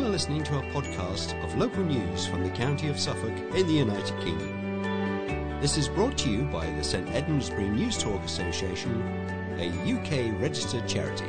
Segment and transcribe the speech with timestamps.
[0.00, 3.74] You're listening to a podcast of local news from the county of Suffolk in the
[3.74, 5.60] United Kingdom.
[5.60, 9.02] This is brought to you by the St Edmundsbury News Talk Association,
[9.58, 11.26] a UK registered charity.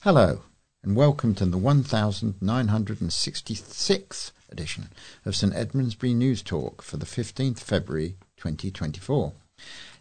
[0.00, 0.44] Hello,
[0.82, 4.88] and welcome to the 1966th edition
[5.24, 9.32] of St Edmundsbury News Talk for the 15th February 2024.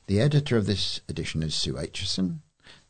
[0.06, 2.38] The editor of this edition is Sue Aitchison.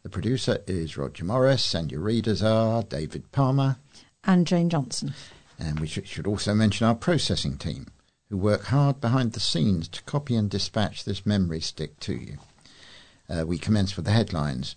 [0.01, 3.77] The producer is Roger Morris, and your readers are David Palmer
[4.25, 5.13] and Jane Johnson.
[5.57, 7.87] And we should also mention our processing team,
[8.29, 12.39] who work hard behind the scenes to copy and dispatch this memory stick to you.
[13.29, 14.75] Uh, we commence with the headlines.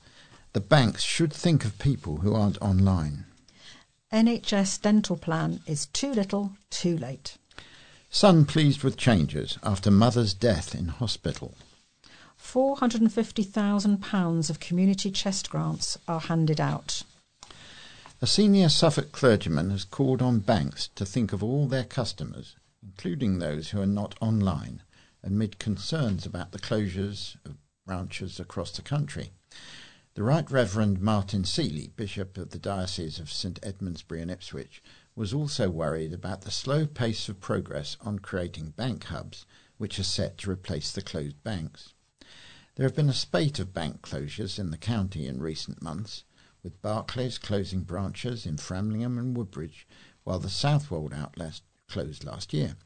[0.52, 3.24] The banks should think of people who aren't online.
[4.12, 7.38] NHS dental plan is too little, too late.
[8.08, 11.56] Son pleased with changes after mother's death in hospital.
[12.40, 17.02] £450,000 of community chest grants are handed out.
[18.22, 23.38] A senior Suffolk clergyman has called on banks to think of all their customers, including
[23.38, 24.82] those who are not online,
[25.24, 29.32] amid concerns about the closures of branches across the country.
[30.16, 34.82] The Right Reverend Martin Seeley, Bishop of the Diocese of St Edmundsbury and Ipswich,
[35.14, 39.44] was also worried about the slow pace of progress on creating bank hubs,
[39.76, 41.92] which are set to replace the closed banks.
[42.76, 46.24] There have been a spate of bank closures in the county in recent months,
[46.62, 49.86] with Barclays closing branches in Framlingham and Woodbridge,
[50.24, 52.76] while the Southwold outlet closed last year.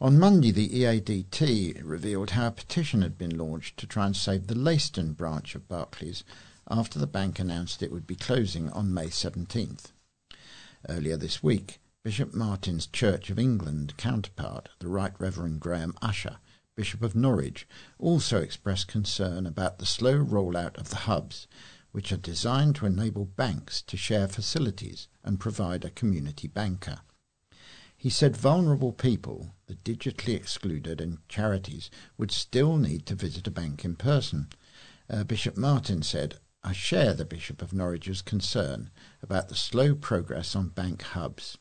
[0.00, 4.46] On Monday, the EADT revealed how a petition had been launched to try and save
[4.46, 6.24] the Leiston branch of Barclays
[6.70, 9.92] after the bank announced it would be closing on May 17th.
[10.88, 16.38] Earlier this week, Bishop Martin's Church of England counterpart, the Right Reverend Graham Usher,
[16.76, 21.46] Bishop of Norwich, also expressed concern about the slow rollout of the hubs,
[21.92, 27.00] which are designed to enable banks to share facilities and provide a community banker.
[27.96, 33.50] He said vulnerable people, the digitally excluded, and charities would still need to visit a
[33.50, 34.48] bank in person.
[35.10, 38.90] Uh, Bishop Martin said, I share the Bishop of Norwich's concern
[39.22, 41.56] about the slow progress on bank hubs.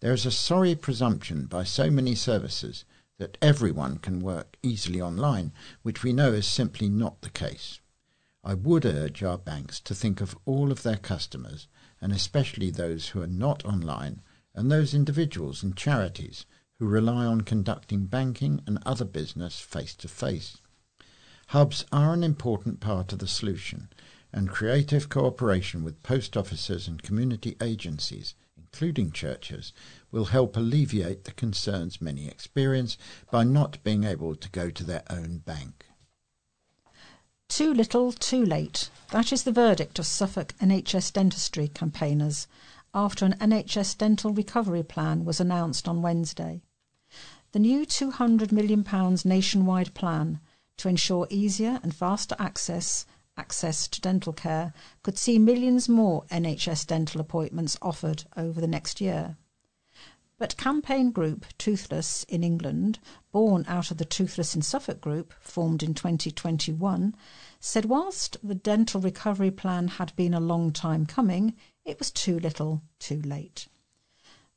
[0.00, 2.84] There is a sorry presumption by so many services
[3.18, 5.52] that everyone can work easily online,
[5.82, 7.80] which we know is simply not the case.
[8.44, 11.66] I would urge our banks to think of all of their customers,
[12.00, 14.22] and especially those who are not online,
[14.54, 16.46] and those individuals and charities
[16.78, 20.58] who rely on conducting banking and other business face to face.
[21.48, 23.90] Hubs are an important part of the solution,
[24.34, 28.34] and creative cooperation with post offices and community agencies
[28.74, 29.72] including churches,
[30.10, 32.98] will help alleviate the concerns many experience
[33.30, 35.86] by not being able to go to their own bank.
[37.48, 38.90] Too little, too late.
[39.12, 42.48] That is the verdict of Suffolk NHS dentistry campaigners
[42.92, 46.60] after an NHS dental recovery plan was announced on Wednesday.
[47.52, 48.84] The new £200 million
[49.24, 50.40] nationwide plan
[50.78, 53.06] to ensure easier and faster access
[53.36, 54.72] access to dental care
[55.02, 59.36] could see millions more NHS dental appointments offered over the next year.
[60.36, 62.98] But campaign group Toothless in England,
[63.30, 67.14] born out of the Toothless in Suffolk group, formed in 2021,
[67.60, 72.38] said whilst the dental recovery plan had been a long time coming, it was too
[72.40, 73.68] little, too late.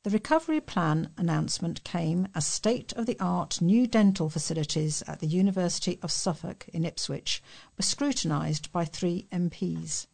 [0.04, 5.26] The recovery plan announcement came as state of the art new dental facilities at the
[5.26, 7.42] University of Suffolk in Ipswich
[7.76, 10.06] were scrutinised by three MPs.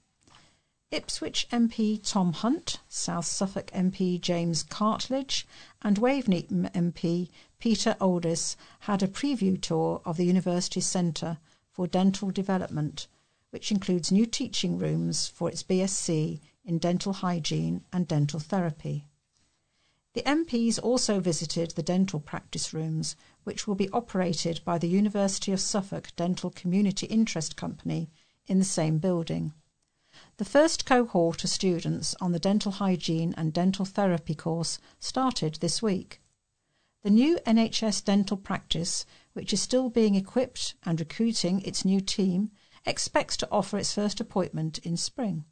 [0.91, 5.45] Ipswich MP Tom Hunt, South Suffolk MP James Cartlidge,
[5.83, 7.29] and Waveney MP
[7.59, 11.37] Peter Aldous had a preview tour of the university's Centre
[11.71, 13.07] for Dental Development,
[13.51, 19.09] which includes new teaching rooms for its BSc in dental hygiene and dental therapy.
[20.15, 25.51] The MPs also visited the dental practice rooms, which will be operated by the University
[25.51, 28.13] of Suffolk Dental Community Interest Company
[28.47, 29.55] in the same building.
[30.37, 35.83] The first cohort of students on the dental hygiene and dental therapy course started this
[35.83, 36.23] week.
[37.03, 42.53] The new NHS dental practice, which is still being equipped and recruiting its new team,
[42.87, 45.45] expects to offer its first appointment in spring.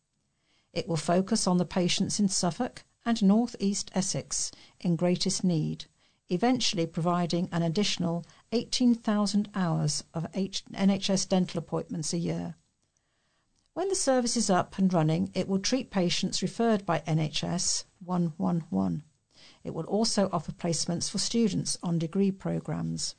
[0.73, 5.87] It will focus on the patients in Suffolk and North East Essex in greatest need,
[6.29, 12.55] eventually providing an additional 18,000 hours of NHS dental appointments a year.
[13.75, 19.03] When the service is up and running, it will treat patients referred by NHS 111.
[19.65, 23.15] It will also offer placements for students on degree programmes.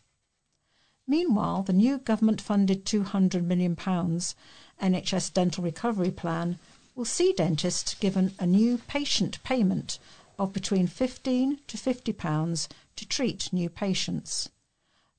[1.08, 6.60] Meanwhile, the new government funded £200 million NHS Dental Recovery Plan
[6.96, 9.98] will see dentists given a new patient payment
[10.38, 14.50] of between 15 to 50 pounds to treat new patients.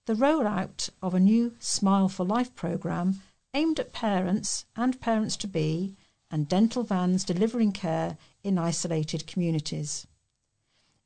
[0.07, 3.23] The rollout of a new Smile for Life programme
[3.55, 5.97] aimed at parents and parents to be
[6.31, 10.07] and dental vans delivering care in isolated communities.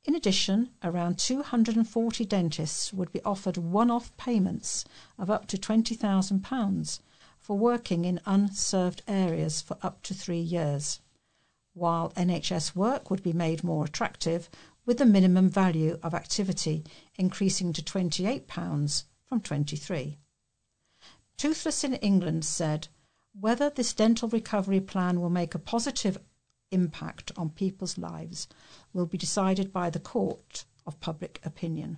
[0.05, 4.85] In addition, around 240 dentists would be offered one off payments
[5.17, 6.99] of up to £20,000
[7.49, 10.99] for working in unserved areas for up to three years,
[11.73, 14.51] while NHS work would be made more attractive
[14.85, 16.83] with the minimum value of activity
[17.15, 20.19] increasing to £28 from 23
[21.37, 22.87] Toothless in England said,
[23.33, 26.19] whether this dental recovery plan will make a positive
[26.69, 28.47] impact on people's lives
[28.93, 31.97] will be decided by the court of public opinion.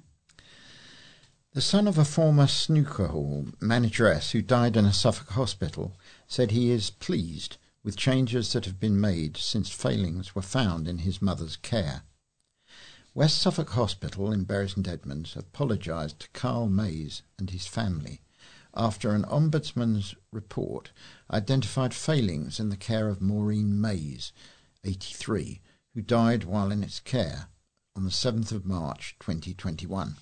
[1.54, 6.52] The son of a former snooker hall manageress who died in a Suffolk hospital said
[6.52, 11.22] he is pleased with changes that have been made since failings were found in his
[11.22, 12.04] mother's care.
[13.14, 18.22] West Suffolk Hospital in Bury St Edmunds apologised to Carl Mays and his family
[18.74, 20.94] after an ombudsman's report
[21.30, 24.32] identified failings in the care of Maureen Mays,
[24.86, 25.60] 83,
[25.94, 27.50] who died while in its care
[27.94, 30.16] on the 7th of March 2021.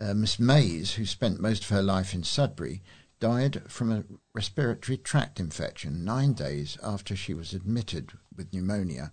[0.00, 2.82] Uh, Miss Mays, who spent most of her life in Sudbury,
[3.20, 4.04] died from a
[4.34, 9.12] respiratory tract infection nine days after she was admitted with pneumonia.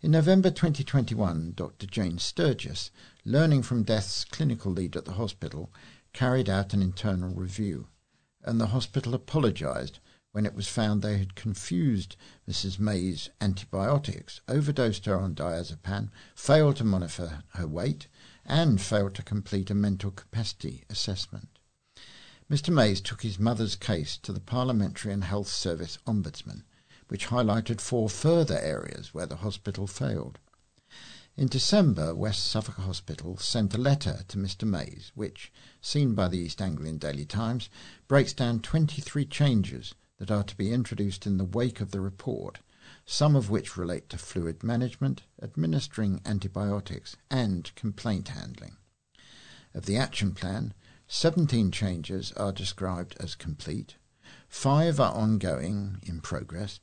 [0.00, 1.86] In November 2021, Dr.
[1.86, 2.92] Jane Sturgis,
[3.24, 5.72] learning from Death's clinical lead at the hospital,
[6.12, 7.88] carried out an internal review,
[8.44, 9.98] and the hospital apologised
[10.30, 12.14] when it was found they had confused
[12.48, 12.78] Mrs.
[12.78, 18.06] May's antibiotics, overdosed her on diazepam, failed to monitor her weight,
[18.46, 21.58] and failed to complete a mental capacity assessment.
[22.50, 22.72] Mr.
[22.72, 26.62] Mays took his mother's case to the Parliamentary and Health Service Ombudsman,
[27.08, 30.38] which highlighted four further areas where the hospital failed.
[31.36, 34.66] In December, West Suffolk Hospital sent a letter to Mr.
[34.66, 35.52] Mays, which,
[35.82, 37.68] seen by the East Anglian Daily Times,
[38.08, 42.60] breaks down 23 changes that are to be introduced in the wake of the report,
[43.06, 48.76] some of which relate to fluid management, administering antibiotics, and complaint handling.
[49.72, 50.74] Of the action plan,
[51.06, 53.94] 17 changes are described as complete,
[54.48, 56.80] five are ongoing, in progress,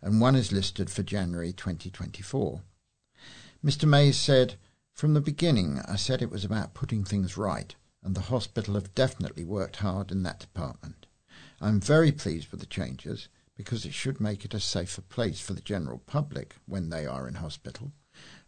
[0.00, 2.62] and one is listed for January 2024.
[3.62, 3.86] Mr.
[3.86, 4.54] Mays said,
[4.94, 8.94] From the beginning, I said it was about putting things right, and the hospital have
[8.94, 11.06] definitely worked hard in that department.
[11.60, 15.52] I'm very pleased with the changes because it should make it a safer place for
[15.54, 17.92] the general public when they are in hospital,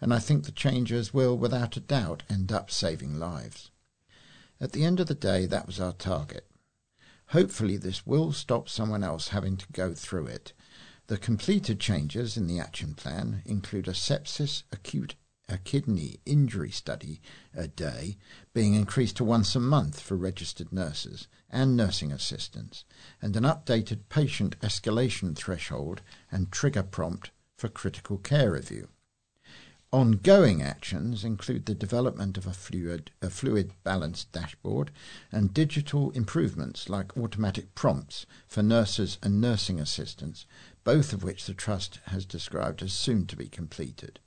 [0.00, 3.70] and I think the changes will, without a doubt, end up saving lives.
[4.60, 6.46] At the end of the day, that was our target.
[7.28, 10.52] Hopefully, this will stop someone else having to go through it
[11.08, 15.14] the completed changes in the action plan include a sepsis acute
[15.48, 17.20] a kidney injury study
[17.54, 18.16] a day
[18.52, 22.84] being increased to once a month for registered nurses and nursing assistants,
[23.22, 28.88] and an updated patient escalation threshold and trigger prompt for critical care review.
[29.90, 34.90] Ongoing actions include the development of a fluid, a fluid balance dashboard
[35.32, 40.44] and digital improvements like automatic prompts for nurses and nursing assistants
[40.84, 44.20] both of which the Trust has described as soon to be completed.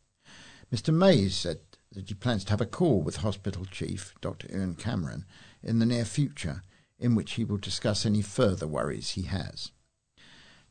[0.71, 0.93] Mr.
[0.93, 1.59] Mays said
[1.91, 4.47] that he plans to have a call with Hospital Chief Dr.
[4.49, 5.25] Ewen Cameron
[5.61, 6.63] in the near future,
[6.97, 9.71] in which he will discuss any further worries he has.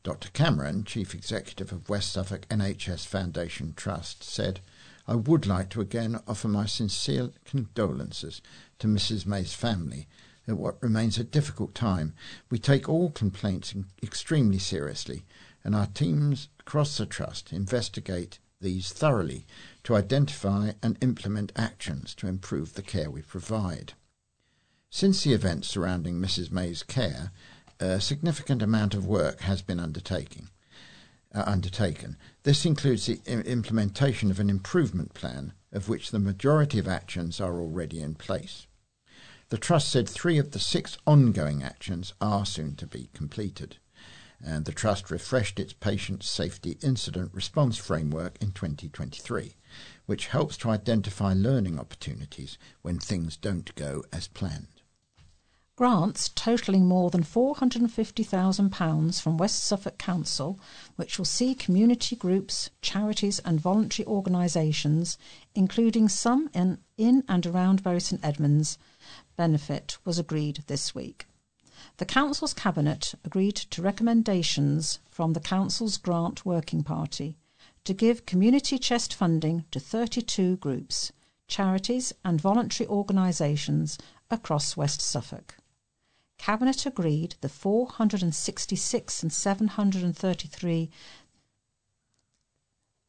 [0.01, 0.29] Dr.
[0.29, 4.61] Cameron, Chief Executive of West Suffolk NHS Foundation Trust, said,
[5.07, 8.41] I would like to again offer my sincere condolences
[8.79, 9.27] to Mrs.
[9.27, 10.07] May's family
[10.47, 12.15] at what remains a difficult time.
[12.49, 15.25] We take all complaints extremely seriously
[15.63, 19.45] and our teams across the Trust investigate these thoroughly
[19.83, 23.93] to identify and implement actions to improve the care we provide.
[24.89, 26.51] Since the events surrounding Mrs.
[26.51, 27.31] May's care,
[27.79, 30.49] a significant amount of work has been undertaking.
[31.33, 32.17] Uh, undertaken.
[32.43, 37.39] This includes the I- implementation of an improvement plan, of which the majority of actions
[37.39, 38.67] are already in place.
[39.47, 43.77] The Trust said three of the six ongoing actions are soon to be completed
[44.45, 49.55] and the Trust refreshed its patient safety incident response framework in 2023,
[50.05, 54.67] which helps to identify learning opportunities when things don't go as planned.
[55.77, 60.59] Grants totalling more than £450,000 from West Suffolk Council,
[60.95, 65.17] which will see community groups, charities, and voluntary organisations,
[65.55, 68.77] including some in, in and around Bury St Edmunds,
[69.35, 71.25] benefit, was agreed this week.
[72.01, 77.37] The Council's Cabinet agreed to recommendations from the Council's Grant Working Party
[77.83, 81.11] to give community chest funding to 32 groups,
[81.47, 83.99] charities, and voluntary organisations
[84.31, 85.57] across West Suffolk.
[86.39, 90.89] Cabinet agreed the 466 and 733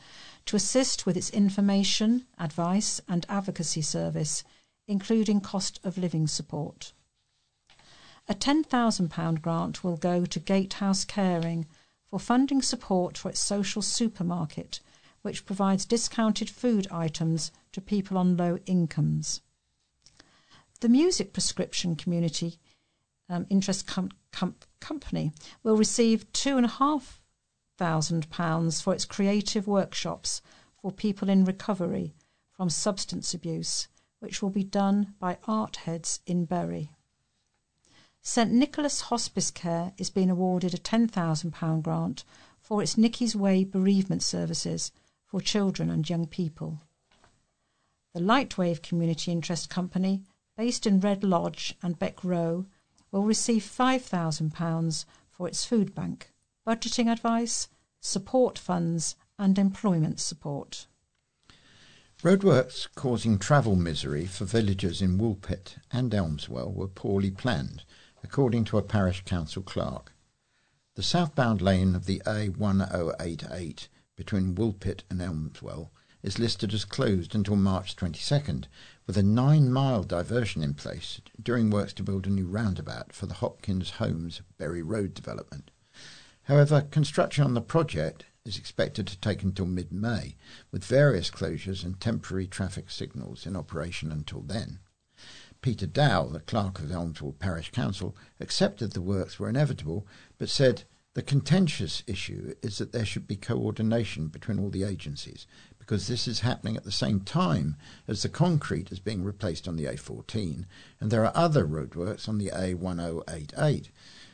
[0.45, 4.43] to assist with its information, advice, and advocacy service,
[4.89, 6.91] including cost of living support.
[8.27, 11.65] A £10,000 grant will go to Gatehouse Caring
[12.07, 14.81] for funding support for its social supermarket
[15.21, 19.41] which provides discounted food items to people on low incomes.
[20.79, 22.57] The music prescription community
[23.29, 27.21] um, interest com- com- company will receive two and a half
[27.77, 30.41] thousand pounds for its creative workshops
[30.81, 32.15] for people in recovery
[32.51, 33.87] from substance abuse,
[34.19, 36.91] which will be done by art heads in Bury.
[38.21, 42.23] St Nicholas Hospice Care is being awarded a £10,000 grant
[42.59, 44.91] for its Nicky's Way bereavement services
[45.25, 46.81] for children and young people.
[48.13, 50.23] The Lightwave Community Interest Company,
[50.57, 52.65] based in Red Lodge and Beck Row,
[53.11, 56.31] will receive £5,000 for its food bank,
[56.67, 57.69] budgeting advice,
[58.01, 60.87] support funds, and employment support.
[62.21, 67.85] Roadworks causing travel misery for villagers in Woolpit and Elmswell were poorly planned,
[68.21, 70.11] according to a parish council clerk.
[70.95, 77.55] The southbound lane of the A1088 between Woolpit and Elmswell is listed as closed until
[77.55, 78.65] March 22nd,
[79.07, 83.27] with a nine mile diversion in place during works to build a new roundabout for
[83.27, 85.71] the Hopkins Homes Bury Road development.
[86.43, 90.35] However, construction on the project is expected to take until mid May,
[90.71, 94.79] with various closures and temporary traffic signals in operation until then.
[95.61, 100.07] Peter Dow, the clerk of Elmswell Parish Council, accepted the works were inevitable,
[100.39, 105.45] but said the contentious issue is that there should be coordination between all the agencies
[105.77, 107.75] because this is happening at the same time
[108.07, 110.65] as the concrete is being replaced on the A14
[110.99, 113.89] and there are other roadworks on the A1088.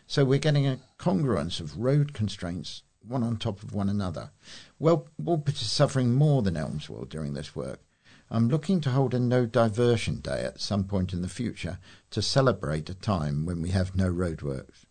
[0.08, 4.32] So we're getting a congruence of road constraints one on top of one another.
[4.80, 7.82] Well, Woolpit is suffering more than Elmswell during this work.
[8.30, 11.78] I'm looking to hold a no diversion day at some point in the future
[12.10, 14.86] to celebrate a time when we have no roadworks.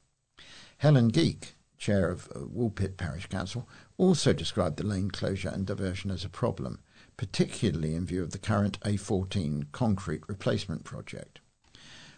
[0.78, 6.10] Helen Geek, chair of uh, Woolpit Parish Council, also described the lane closure and diversion
[6.10, 6.80] as a problem,
[7.16, 11.40] particularly in view of the current A14 concrete replacement project.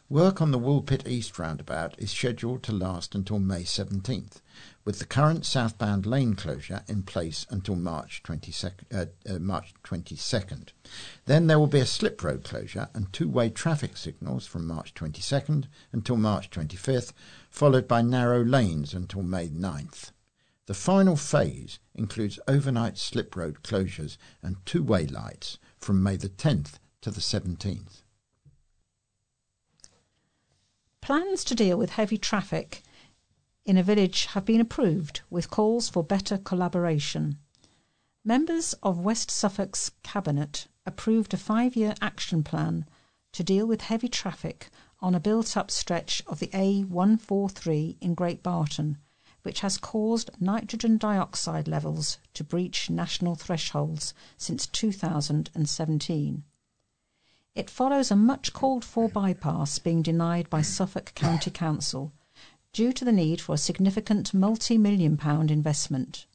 [0.09, 4.41] Work on the Woolpit East roundabout is scheduled to last until May 17th,
[4.87, 8.85] with the current southbound lane closure in place until March 22nd.
[8.95, 10.69] Uh, uh, March 22nd.
[11.27, 15.65] Then there will be a slip road closure and two-way traffic signals from March 22nd
[15.93, 17.13] until March 25th,
[17.51, 20.13] followed by narrow lanes until May 9th.
[20.67, 26.75] The final phase includes overnight slip road closures and two-way lights from May the 10th
[27.01, 28.03] to the 17th.
[31.01, 32.83] Plans to deal with heavy traffic
[33.67, 37.37] in a village have been approved with calls for better collaboration.
[38.25, 42.87] Members of West Suffolk's Cabinet approved a five year action plan
[43.33, 44.71] to deal with heavy traffic
[45.01, 48.99] on a built up stretch of the A143 in Great Barton,
[49.43, 56.45] which has caused nitrogen dioxide levels to breach national thresholds since 2017.
[57.57, 62.13] It follows a much called for bypass being denied by Suffolk County Council
[62.77, 66.27] due to the need for a significant multi million pound investment.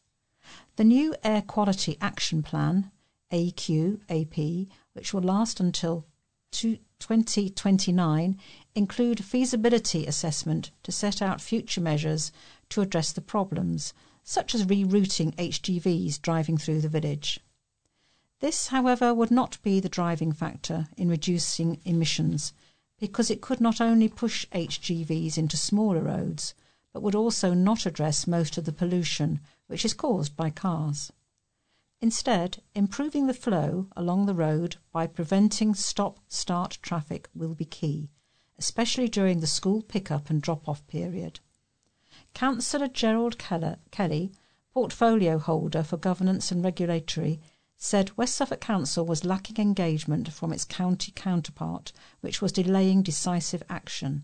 [0.75, 2.89] The new Air Quality Action Plan,
[3.31, 6.07] AQAP, which will last until
[6.51, 8.39] 2029,
[8.73, 12.31] include feasibility assessment to set out future measures
[12.69, 13.93] to address the problems,
[14.23, 17.39] such as rerouting HGVs driving through the village.
[18.39, 22.51] This, however, would not be the driving factor in reducing emissions
[23.01, 26.53] because it could not only push HGVs into smaller roads,
[26.93, 31.11] but would also not address most of the pollution which is caused by cars.
[31.99, 38.11] Instead, improving the flow along the road by preventing stop start traffic will be key,
[38.59, 41.39] especially during the school pick-up and drop off period.
[42.35, 44.31] Councillor Gerald Kelly,
[44.75, 47.41] portfolio holder for governance and regulatory,
[47.83, 53.63] said West Suffolk Council was lacking engagement from its county counterpart, which was delaying decisive
[53.67, 54.21] action.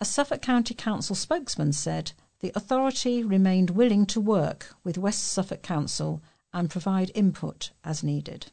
[0.00, 5.62] A Suffolk County Council spokesman said the authority remained willing to work with West Suffolk
[5.62, 6.20] Council
[6.52, 8.50] and provide input as needed.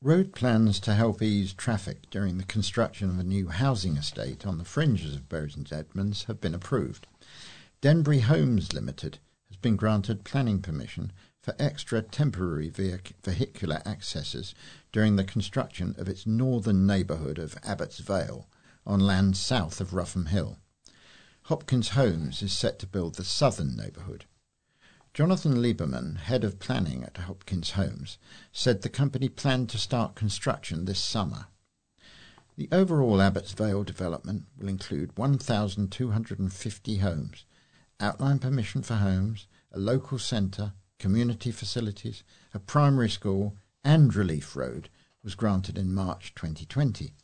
[0.00, 4.56] Road plans to help ease traffic during the construction of a new housing estate on
[4.56, 7.06] the fringes of Bury St Edmunds have been approved.
[7.82, 14.54] Denbury Homes Limited has been granted planning permission for extra temporary vehicular accesses
[14.92, 18.46] during the construction of its northern neighbourhood of Abbots Vale
[18.86, 20.58] on land south of Rougham Hill.
[21.44, 24.26] Hopkins Homes is set to build the southern neighbourhood.
[25.12, 28.18] Jonathan Lieberman, head of planning at Hopkins Homes,
[28.52, 31.46] said the company planned to start construction this summer.
[32.56, 37.44] The overall Abbots Vale development will include 1,250 homes,
[37.98, 42.22] outline permission for homes, a local centre, community facilities,
[42.54, 44.88] a primary school, and Relief Road
[45.24, 47.14] was granted in March 2020.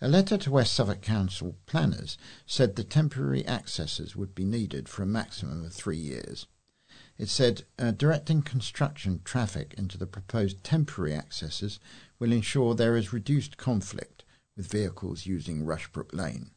[0.00, 5.02] A letter to West Suffolk Council planners said the temporary accesses would be needed for
[5.02, 6.46] a maximum of three years.
[7.16, 11.78] It said uh, directing construction traffic into the proposed temporary accesses
[12.18, 14.24] will ensure there is reduced conflict
[14.56, 16.50] with vehicles using Rushbrooke Lane.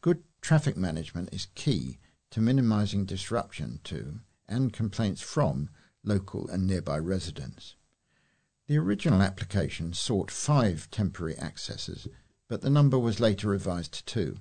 [0.00, 1.98] Good traffic management is key
[2.30, 5.68] to minimising disruption to and complaints from
[6.04, 7.74] local and nearby residents.
[8.66, 12.08] The original application sought five temporary accesses,
[12.48, 14.36] but the number was later revised to two.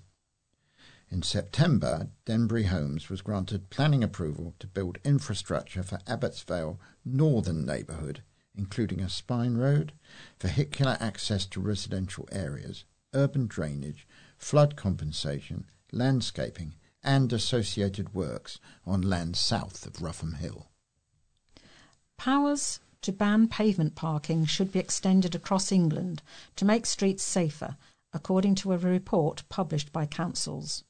[1.10, 7.65] In September, Denbury Homes was granted planning approval to build infrastructure for Abbots Vale northern
[7.65, 8.24] neighbourhood,
[8.56, 9.94] including a spine road,
[10.39, 16.74] vehicular access to residential areas, urban drainage, flood compensation, landscaping,
[17.06, 20.68] and associated works on land south of Rougham Hill.
[22.18, 26.24] Powers to ban pavement parking should be extended across England
[26.56, 27.78] to make streets safer,
[28.12, 30.84] according to a report published by councils.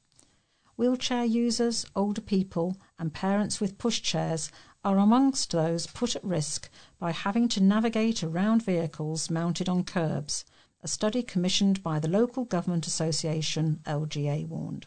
[0.76, 4.50] Wheelchair users, older people, and parents with pushchairs
[4.82, 10.44] are amongst those put at risk by having to navigate around vehicles mounted on curbs,
[10.82, 14.86] a study commissioned by the local government association LGA warned.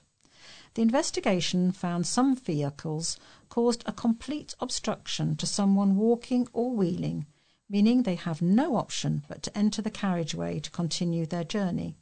[0.75, 3.17] The investigation found some vehicles
[3.49, 7.25] caused a complete obstruction to someone walking or wheeling,
[7.67, 11.97] meaning they have no option but to enter the carriageway to continue their journey.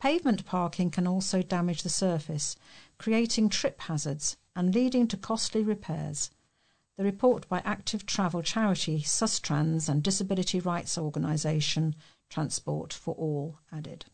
[0.00, 2.56] Pavement parking can also damage the surface,
[2.98, 6.30] creating trip hazards and leading to costly repairs.
[6.96, 11.94] The report by active travel charity Sustrans and disability rights organisation
[12.30, 14.06] Transport for All added.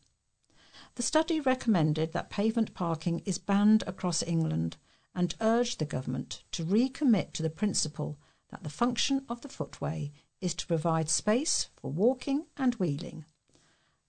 [0.94, 4.76] The study recommended that pavement parking is banned across England
[5.14, 8.18] and urged the government to recommit to the principle
[8.50, 13.24] that the function of the footway is to provide space for walking and wheeling.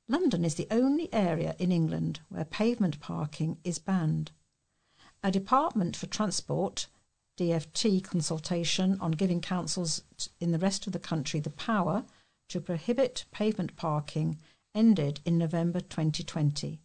[0.09, 4.31] London is the only area in England where pavement parking is banned.
[5.23, 6.87] A Department for Transport
[7.37, 10.03] DFT consultation on giving councils
[10.41, 12.03] in the rest of the country the power
[12.49, 14.37] to prohibit pavement parking
[14.75, 16.79] ended in November 2020,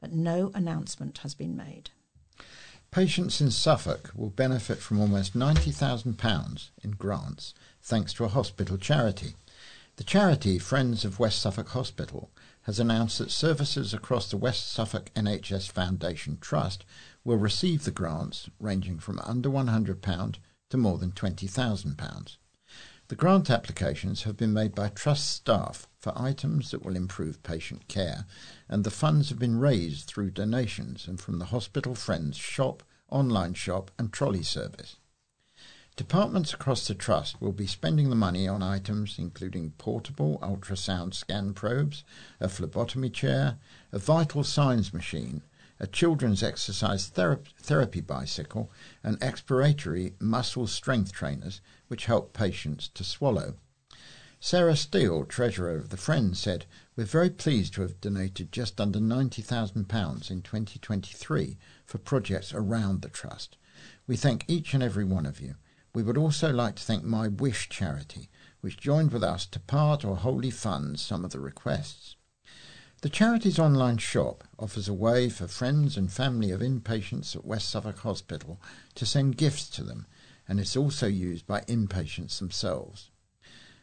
[0.00, 1.90] but no announcement has been made.
[2.90, 9.34] Patients in Suffolk will benefit from almost £90,000 in grants thanks to a hospital charity.
[9.96, 12.30] The charity Friends of West Suffolk Hospital
[12.62, 16.84] has announced that services across the West Suffolk NHS Foundation Trust
[17.24, 20.36] will receive the grants ranging from under £100
[20.70, 22.36] to more than £20,000.
[23.08, 27.88] The grant applications have been made by Trust staff for items that will improve patient
[27.88, 28.26] care,
[28.68, 33.54] and the funds have been raised through donations and from the Hospital Friends shop, online
[33.54, 34.96] shop, and trolley service.
[35.94, 41.52] Departments across the Trust will be spending the money on items including portable ultrasound scan
[41.52, 42.02] probes,
[42.40, 43.58] a phlebotomy chair,
[43.92, 45.42] a vital signs machine,
[45.78, 48.70] a children's exercise therapy bicycle,
[49.02, 51.60] and expiratory muscle strength trainers
[51.92, 53.52] which help patients to swallow.
[54.40, 56.64] Sarah Steele, treasurer of the Friends, said,
[56.96, 63.10] We're very pleased to have donated just under £90,000 in 2023 for projects around the
[63.10, 63.58] Trust.
[64.06, 65.56] We thank each and every one of you.
[65.94, 68.30] We would also like to thank My Wish charity,
[68.62, 72.16] which joined with us to part or wholly fund some of the requests.
[73.02, 77.68] The charity's online shop offers a way for friends and family of inpatients at West
[77.68, 78.62] Suffolk Hospital
[78.94, 80.06] to send gifts to them,
[80.52, 83.10] and is also used by inpatients themselves.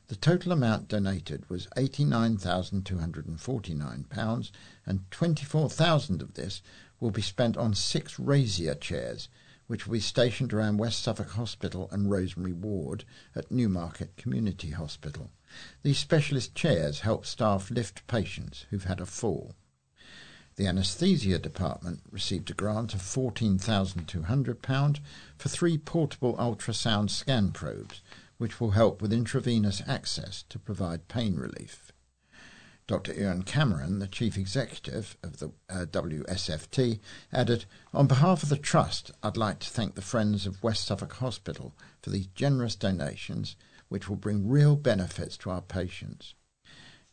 [0.06, 4.52] The total amount donated was £89,249,
[4.86, 6.62] and 24000 of this
[7.00, 9.30] will be spent on six Raizer chairs,
[9.66, 13.04] which will be stationed around West Suffolk Hospital and Rosemary Ward
[13.36, 15.32] at Newmarket Community Hospital.
[15.82, 19.56] These specialist chairs help staff lift patients who've had a fall.
[20.60, 25.00] The anaesthesia department received a grant of £14,200
[25.38, 28.02] for three portable ultrasound scan probes,
[28.38, 31.94] which will help with intravenous access to provide pain relief.
[32.88, 33.14] Dr.
[33.14, 37.00] Ian Cameron, the chief executive of the uh, WSFT,
[37.32, 41.14] added, On behalf of the Trust, I'd like to thank the Friends of West Suffolk
[41.14, 43.56] Hospital for these generous donations,
[43.88, 46.34] which will bring real benefits to our patients.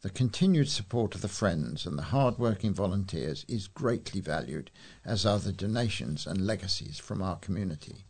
[0.07, 4.71] The continued support of the Friends and the hard working volunteers is greatly valued,
[5.05, 8.05] as are the donations and legacies from our community.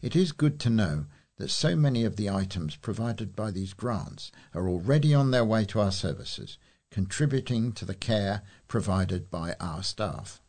[0.00, 1.06] It is good to know
[1.38, 5.64] that so many of the items provided by these grants are already on their way
[5.64, 6.56] to our services
[6.92, 10.40] contributing to the care provided by our staff.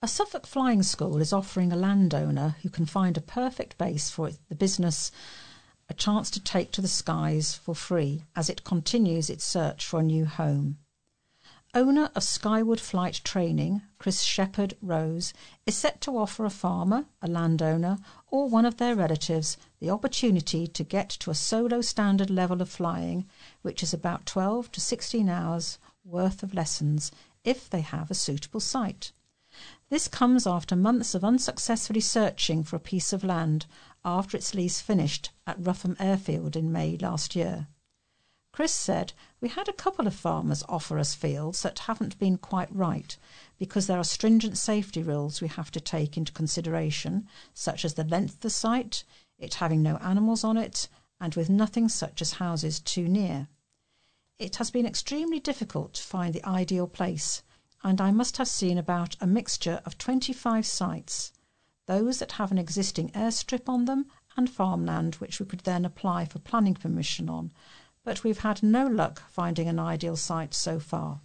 [0.00, 4.30] A Suffolk flying school is offering a landowner who can find a perfect base for
[4.48, 5.12] the business
[5.90, 9.98] a chance to take to the skies for free as it continues its search for
[9.98, 10.78] a new home.
[11.74, 15.34] Owner of Skyward Flight Training, Chris Shepherd Rose,
[15.66, 17.98] is set to offer a farmer, a landowner,
[18.28, 22.68] or one of their relatives the opportunity to get to a solo standard level of
[22.68, 23.28] flying,
[23.62, 27.10] which is about 12 to 16 hours worth of lessons
[27.42, 29.10] if they have a suitable site.
[29.88, 33.66] This comes after months of unsuccessfully searching for a piece of land
[34.04, 37.68] after its lease finished at Rougham Airfield in May last year.
[38.52, 42.74] Chris said, We had a couple of farmers offer us fields that haven't been quite
[42.74, 43.16] right
[43.58, 48.04] because there are stringent safety rules we have to take into consideration, such as the
[48.04, 49.04] length of the site,
[49.38, 50.88] it having no animals on it,
[51.20, 53.48] and with nothing such as houses too near.
[54.38, 57.42] It has been extremely difficult to find the ideal place,
[57.84, 61.32] and I must have seen about a mixture of 25 sites,
[61.90, 66.24] those that have an existing airstrip on them and farmland which we could then apply
[66.24, 67.50] for planning permission on,
[68.04, 71.20] but we've had no luck finding an ideal site so far.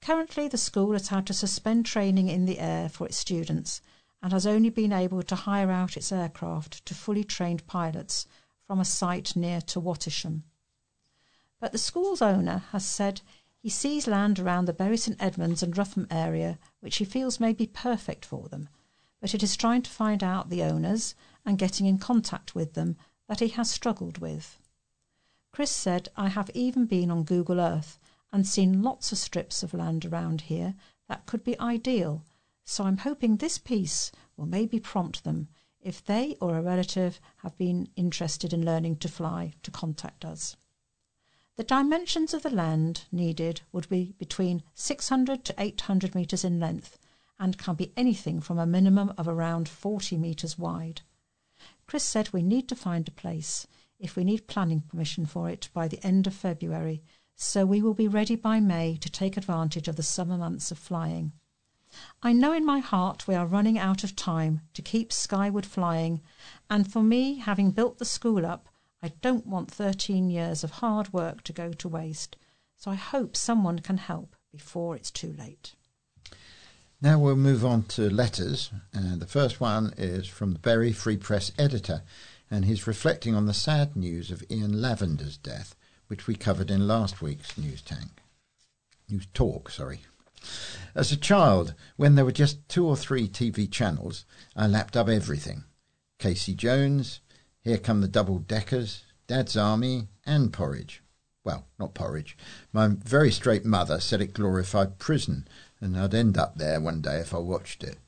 [0.00, 3.80] Currently, the school has had to suspend training in the air for its students
[4.22, 8.28] and has only been able to hire out its aircraft to fully trained pilots
[8.68, 10.44] from a site near to Wattisham.
[11.58, 13.20] But the school's owner has said
[13.58, 17.52] he sees land around the Bury St Edmunds and Rougham area which he feels may
[17.52, 18.68] be perfect for them,
[19.26, 22.94] but it is trying to find out the owners and getting in contact with them
[23.26, 24.60] that he has struggled with.
[25.50, 27.98] Chris said, I have even been on Google Earth
[28.32, 30.76] and seen lots of strips of land around here
[31.08, 32.22] that could be ideal,
[32.64, 35.48] so I'm hoping this piece will maybe prompt them,
[35.80, 40.54] if they or a relative have been interested in learning to fly, to contact us.
[41.56, 46.96] The dimensions of the land needed would be between 600 to 800 metres in length
[47.38, 51.02] and can be anything from a minimum of around 40 metres wide.
[51.86, 53.66] Chris said we need to find a place
[53.98, 57.02] if we need planning permission for it by the end of February,
[57.34, 60.78] so we will be ready by May to take advantage of the summer months of
[60.78, 61.32] flying.
[62.22, 66.20] I know in my heart we are running out of time to keep skyward flying,
[66.68, 68.68] and for me, having built the school up,
[69.02, 72.36] I don't want 13 years of hard work to go to waste.
[72.76, 75.74] So I hope someone can help before it's too late.
[77.02, 81.16] Now we'll move on to letters, and the first one is from the Bury Free
[81.16, 82.02] Press editor
[82.50, 85.74] and he's reflecting on the sad news of Ian Lavender's death,
[86.06, 88.22] which we covered in last week's news tank.
[89.08, 90.02] News talk, sorry.
[90.94, 95.08] As a child, when there were just two or three TV channels, I lapped up
[95.08, 95.64] everything.
[96.18, 97.20] Casey Jones,
[97.60, 101.02] Here Come the Double Deckers, Dad's Army, and Porridge.
[101.44, 102.36] Well, not porridge.
[102.72, 105.46] My very straight mother said it glorified prison,
[105.80, 107.98] and I'd end up there one day if I watched it.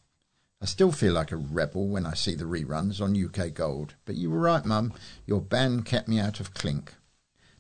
[0.60, 4.16] I still feel like a rebel when I see the reruns on UK Gold, but
[4.16, 4.92] you were right, Mum.
[5.26, 6.94] Your ban kept me out of clink.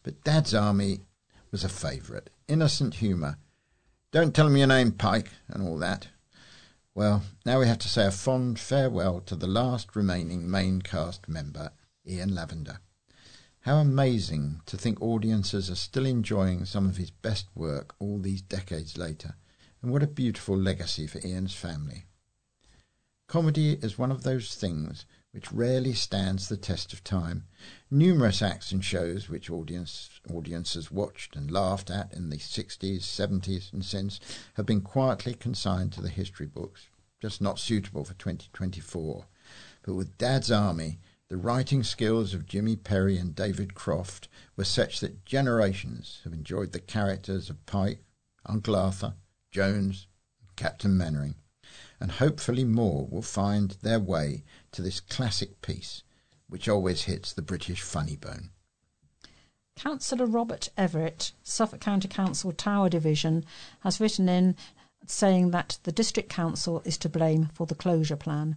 [0.02, 1.00] But Dad's Army
[1.50, 2.30] was a favourite.
[2.48, 3.38] Innocent humour.
[4.10, 6.08] Don't tell me your name, Pike, and all that.
[6.94, 11.28] Well, now we have to say a fond farewell to the last remaining main cast
[11.28, 11.70] member,
[12.04, 12.80] Ian Lavender.
[13.60, 18.42] How amazing to think audiences are still enjoying some of his best work all these
[18.42, 19.36] decades later,
[19.82, 22.04] and what a beautiful legacy for Ian's family.
[23.28, 27.44] Comedy is one of those things which rarely stands the test of time.
[27.90, 33.72] Numerous acts and shows which audience, audiences watched and laughed at in the 60s, 70s,
[33.72, 34.18] and since
[34.54, 36.88] have been quietly consigned to the history books,
[37.20, 39.26] just not suitable for 2024.
[39.82, 45.00] But with Dad's Army, the writing skills of Jimmy Perry and David Croft were such
[45.00, 48.02] that generations have enjoyed the characters of Pike,
[48.46, 49.14] Uncle Arthur,
[49.50, 50.06] Jones,
[50.56, 51.34] Captain Mainwaring
[52.00, 56.02] and hopefully more will find their way to this classic piece,
[56.48, 58.50] which always hits the British funny bone.
[59.76, 63.44] Councillor Robert Everett, Suffolk County Council Tower Division,
[63.80, 64.56] has written in
[65.06, 68.56] saying that the District Council is to blame for the closure plan.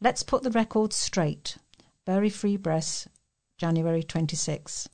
[0.00, 1.58] Let's put the record straight.
[2.04, 3.08] Bury Free Press,
[3.58, 4.88] January 26.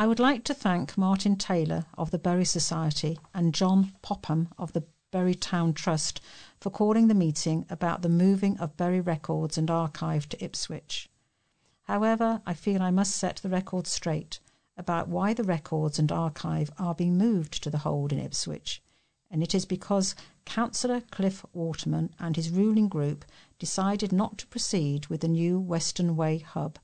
[0.00, 4.72] I would like to thank Martin Taylor of the Bury Society and John Popham of
[4.72, 6.22] the Bury Town Trust
[6.58, 11.10] for calling the meeting about the moving of Bury Records and Archive to Ipswich.
[11.82, 14.40] However, I feel I must set the record straight
[14.74, 18.82] about why the records and archive are being moved to the hold in Ipswich,
[19.30, 20.14] and it is because
[20.46, 23.26] Councillor Cliff Waterman and his ruling group
[23.58, 26.78] decided not to proceed with the new Western Way hub.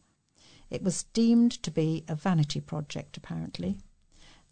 [0.70, 3.78] It was deemed to be a vanity project, apparently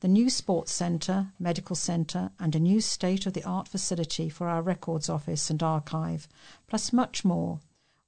[0.04, 4.48] the new sports centre, medical centre, and a new state of the art facility for
[4.48, 6.28] our records office and archive,
[6.66, 7.58] plus much more,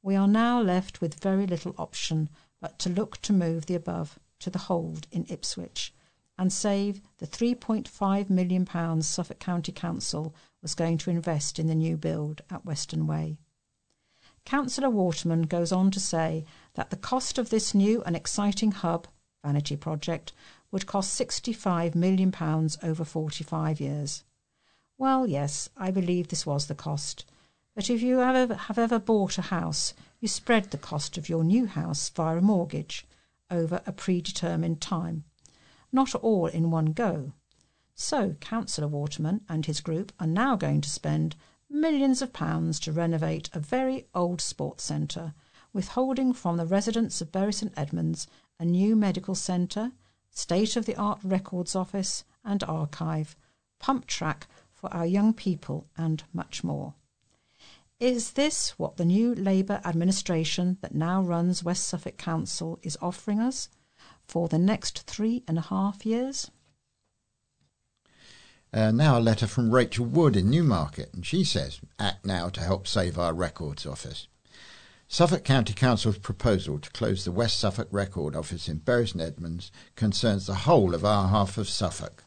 [0.03, 2.29] we are now left with very little option
[2.61, 5.95] but to look to move the above to the hold in Ipswich
[6.37, 11.97] and save the £3.5 million Suffolk County Council was going to invest in the new
[11.97, 13.38] build at Western Way.
[14.45, 16.45] Councillor Waterman goes on to say
[16.77, 19.09] that the cost of this new and exciting hub,
[19.43, 20.33] vanity project,
[20.71, 22.33] would cost £65 million
[22.83, 24.25] over 45 years.
[24.99, 27.25] Well, yes, I believe this was the cost.
[27.75, 31.45] But if you ever, have ever bought a house, you spread the cost of your
[31.45, 33.07] new house via a mortgage
[33.51, 35.25] over a predetermined time,
[35.93, 37.33] not all in one go.
[37.95, 41.37] So Councillor Waterman and his group are now going to spend
[41.71, 45.33] millions of pounds to renovate a very old sports centre,
[45.77, 48.27] withholding from the residents of Bury St Edmunds
[48.59, 49.93] a new medical centre,
[50.31, 53.37] state of the art records office and archive,
[53.79, 56.95] pump track for our young people, and much more.
[58.01, 63.39] Is this what the new Labour administration that now runs West Suffolk Council is offering
[63.39, 63.69] us
[64.25, 66.51] for the next three and a half years?
[68.73, 72.62] Uh, now a letter from Rachel Wood in Newmarket, and she says, Act now to
[72.62, 74.27] help save our records office.
[75.09, 79.71] Suffolk County Council's proposal to close the West Suffolk Record Office in Bury St Edmunds
[79.95, 82.25] concerns the whole of our half of Suffolk.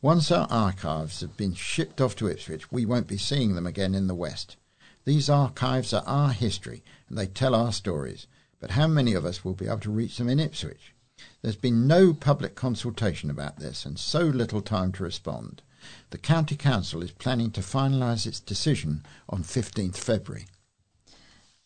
[0.00, 3.94] Once our archives have been shipped off to Ipswich, we won't be seeing them again
[3.94, 4.56] in the West.
[5.04, 8.26] These archives are our history and they tell our stories,
[8.58, 10.94] but how many of us will be able to reach them in Ipswich?
[11.42, 15.60] There's been no public consultation about this and so little time to respond.
[16.08, 20.46] The County Council is planning to finalise its decision on 15th February.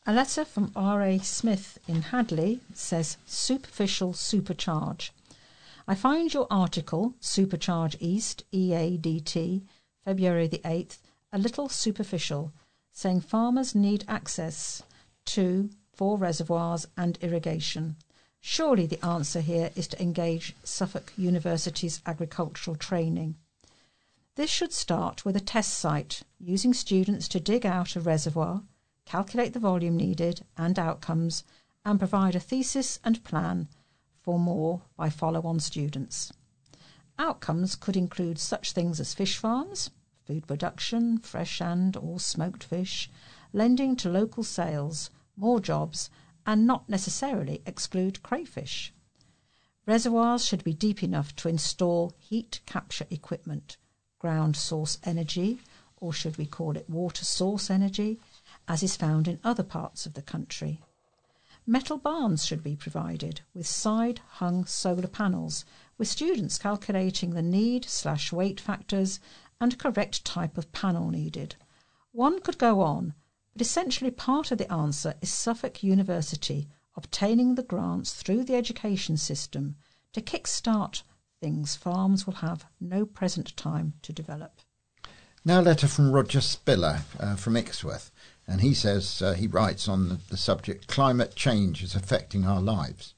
[0.08, 1.18] A letter from R.A.
[1.18, 5.10] Smith in Hadleigh says superficial supercharge.
[5.86, 9.66] I find your article, Supercharge East, EADT,
[10.06, 10.96] February the 8th,
[11.30, 12.54] a little superficial,
[12.90, 14.82] saying farmers need access
[15.26, 17.96] to four reservoirs and irrigation.
[18.40, 23.36] Surely the answer here is to engage Suffolk University's agricultural training.
[24.36, 28.62] This should start with a test site using students to dig out a reservoir
[29.08, 31.42] calculate the volume needed and outcomes,
[31.82, 33.66] and provide a thesis and plan
[34.20, 36.30] for more by follow on students.
[37.18, 39.88] Outcomes could include such things as fish farms,
[40.26, 43.10] food production, fresh and or smoked fish,
[43.54, 46.10] lending to local sales, more jobs,
[46.44, 48.92] and not necessarily exclude crayfish.
[49.86, 53.78] Reservoirs should be deep enough to install heat capture equipment,
[54.18, 55.60] ground source energy,
[55.96, 58.20] or should we call it water source energy,
[58.68, 60.80] as is found in other parts of the country.
[61.66, 65.64] Metal barns should be provided with side hung solar panels,
[65.98, 69.18] with students calculating the need slash weight factors
[69.60, 71.56] and correct type of panel needed.
[72.12, 73.14] One could go on,
[73.52, 79.16] but essentially part of the answer is Suffolk University obtaining the grants through the education
[79.16, 79.76] system
[80.12, 81.02] to kick-start
[81.40, 84.60] things farms will have no present time to develop.
[85.44, 88.10] Now, a letter from Roger Spiller uh, from Ixworth,
[88.48, 92.62] and he says uh, he writes on the, the subject climate change is affecting our
[92.62, 93.14] lives.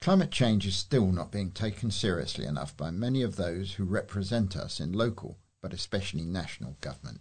[0.00, 4.56] Climate change is still not being taken seriously enough by many of those who represent
[4.56, 7.20] us in local, but especially national government.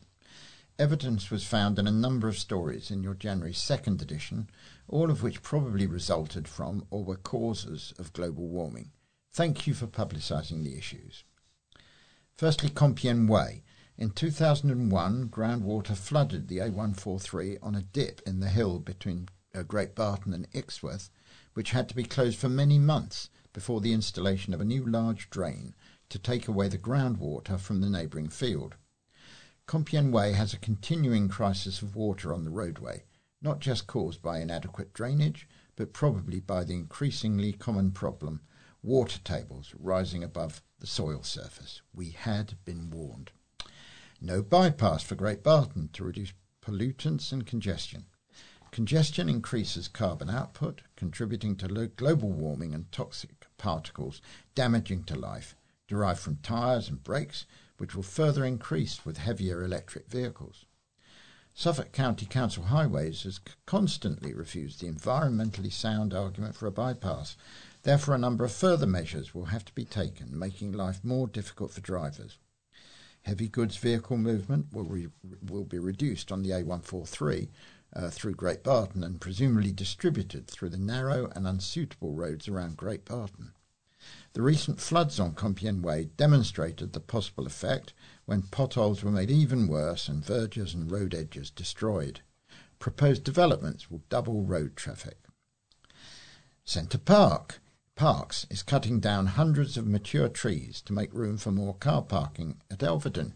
[0.79, 4.49] Evidence was found in a number of stories in your January 2nd edition,
[4.87, 8.89] all of which probably resulted from or were causes of global warming.
[9.31, 11.23] Thank you for publicising the issues.
[12.35, 13.61] Firstly, Compiègne Way.
[13.97, 19.95] In 2001, groundwater flooded the A143 on a dip in the hill between uh, Great
[19.95, 21.09] Barton and Ixworth,
[21.53, 25.29] which had to be closed for many months before the installation of a new large
[25.29, 25.75] drain
[26.09, 28.75] to take away the groundwater from the neighbouring field.
[29.67, 33.03] Compiègne Way has a continuing crisis of water on the roadway,
[33.41, 38.41] not just caused by inadequate drainage, but probably by the increasingly common problem
[38.83, 41.81] water tables rising above the soil surface.
[41.93, 43.31] We had been warned.
[44.23, 46.31] No bypass for Great Barton to reduce
[46.61, 48.05] pollutants and congestion.
[48.69, 54.21] Congestion increases carbon output, contributing to global warming and toxic particles
[54.53, 55.55] damaging to life,
[55.87, 60.65] derived from tyres and brakes, which will further increase with heavier electric vehicles.
[61.55, 67.35] Suffolk County Council Highways has constantly refused the environmentally sound argument for a bypass.
[67.81, 71.71] Therefore, a number of further measures will have to be taken, making life more difficult
[71.71, 72.37] for drivers.
[73.23, 75.09] Heavy goods vehicle movement will, re-
[75.47, 77.49] will be reduced on the A143
[77.93, 83.05] uh, through Great Barton and presumably distributed through the narrow and unsuitable roads around Great
[83.05, 83.53] Barton.
[84.33, 87.93] The recent floods on Compiègne Way demonstrated the possible effect
[88.25, 92.21] when potholes were made even worse and verges and road edges destroyed.
[92.79, 95.17] Proposed developments will double road traffic.
[96.63, 97.61] Center Park
[97.95, 102.61] Parcs is cutting down hundreds of mature trees to make room for more car parking
[102.69, 103.33] at Elveden.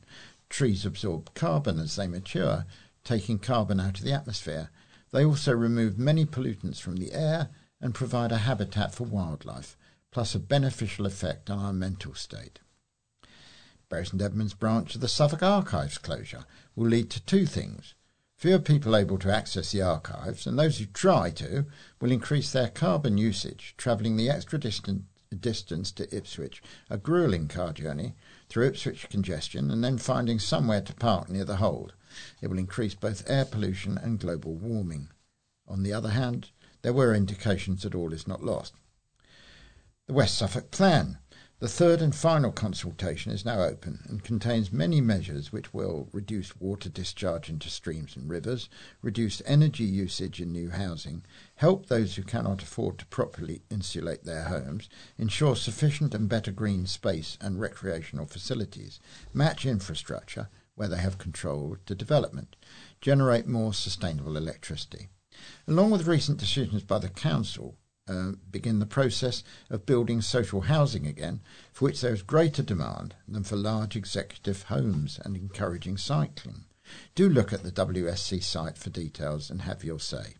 [0.49, 2.65] Trees absorb carbon as they mature,
[3.03, 4.69] taking carbon out of the atmosphere.
[5.11, 7.49] They also remove many pollutants from the air
[7.81, 9.77] and provide a habitat for wildlife,
[10.11, 12.59] plus a beneficial effect on our mental state.
[13.89, 17.94] Bury St Edmunds branch of the Suffolk Archives closure will lead to two things
[18.45, 21.65] fewer people able to access the archives, and those who try to
[21.99, 25.01] will increase their carbon usage, travelling the extra distant,
[25.39, 28.13] distance to Ipswich, a gruelling car journey
[28.47, 31.93] through Ipswich congestion, and then finding somewhere to park near the hold.
[32.39, 35.09] It will increase both air pollution and global warming.
[35.67, 36.51] On the other hand,
[36.83, 38.75] there were indications that all is not lost.
[40.05, 41.17] The West Suffolk Plan
[41.59, 46.59] the third and final consultation is now open and contains many measures which will reduce
[46.59, 48.67] water discharge into streams and rivers,
[49.01, 51.23] reduce energy usage in new housing,
[51.55, 56.85] help those who cannot afford to properly insulate their homes, ensure sufficient and better green
[56.85, 58.99] space and recreational facilities,
[59.33, 62.57] match infrastructure where they have control to development,
[62.99, 65.07] generate more sustainable electricity.
[65.67, 71.07] Along with recent decisions by the Council, uh, begin the process of building social housing
[71.07, 71.41] again,
[71.71, 76.65] for which there is greater demand than for large executive homes and encouraging cycling.
[77.15, 80.35] Do look at the WSC site for details and have your say.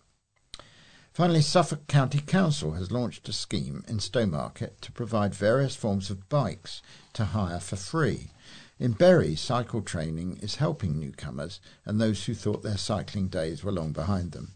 [1.12, 6.30] Finally, Suffolk County Council has launched a scheme in Stowmarket to provide various forms of
[6.30, 6.82] bikes
[7.14, 8.32] to hire for free.
[8.78, 13.72] In Bury, cycle training is helping newcomers and those who thought their cycling days were
[13.72, 14.56] long behind them.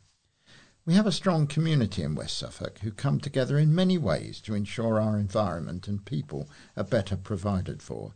[0.90, 4.56] We have a strong community in West Suffolk who come together in many ways to
[4.56, 8.16] ensure our environment and people are better provided for.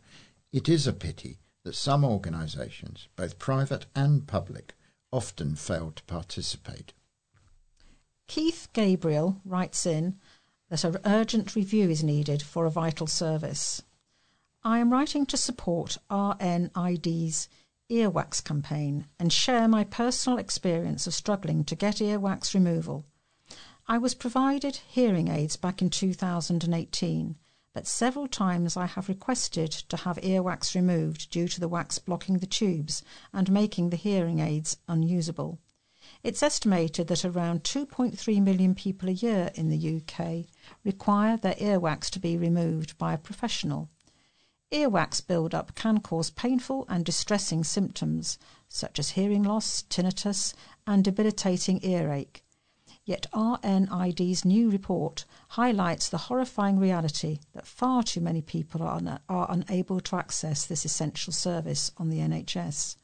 [0.52, 4.74] It is a pity that some organisations, both private and public,
[5.12, 6.92] often fail to participate.
[8.26, 10.18] Keith Gabriel writes in
[10.68, 13.82] that an urgent review is needed for a vital service.
[14.64, 17.48] I am writing to support RNID's
[17.90, 23.04] earwax campaign and share my personal experience of struggling to get earwax removal.
[23.86, 27.36] I was provided hearing aids back in 2018,
[27.74, 32.38] but several times I have requested to have earwax removed due to the wax blocking
[32.38, 35.58] the tubes and making the hearing aids unusable.
[36.22, 40.46] It's estimated that around 2.3 million people a year in the UK
[40.84, 43.90] require their earwax to be removed by a professional.
[44.74, 50.52] Earwax build-up can cause painful and distressing symptoms such as hearing loss, tinnitus,
[50.84, 52.42] and debilitating earache.
[53.04, 59.20] Yet RNID's new report highlights the horrifying reality that far too many people are, un-
[59.28, 62.96] are unable to access this essential service on the NHS.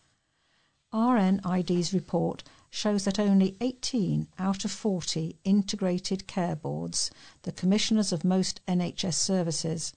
[0.93, 7.13] RNID's report shows that only 18 out of 40 integrated care boards,
[7.43, 9.93] the commissioners of most NHS services,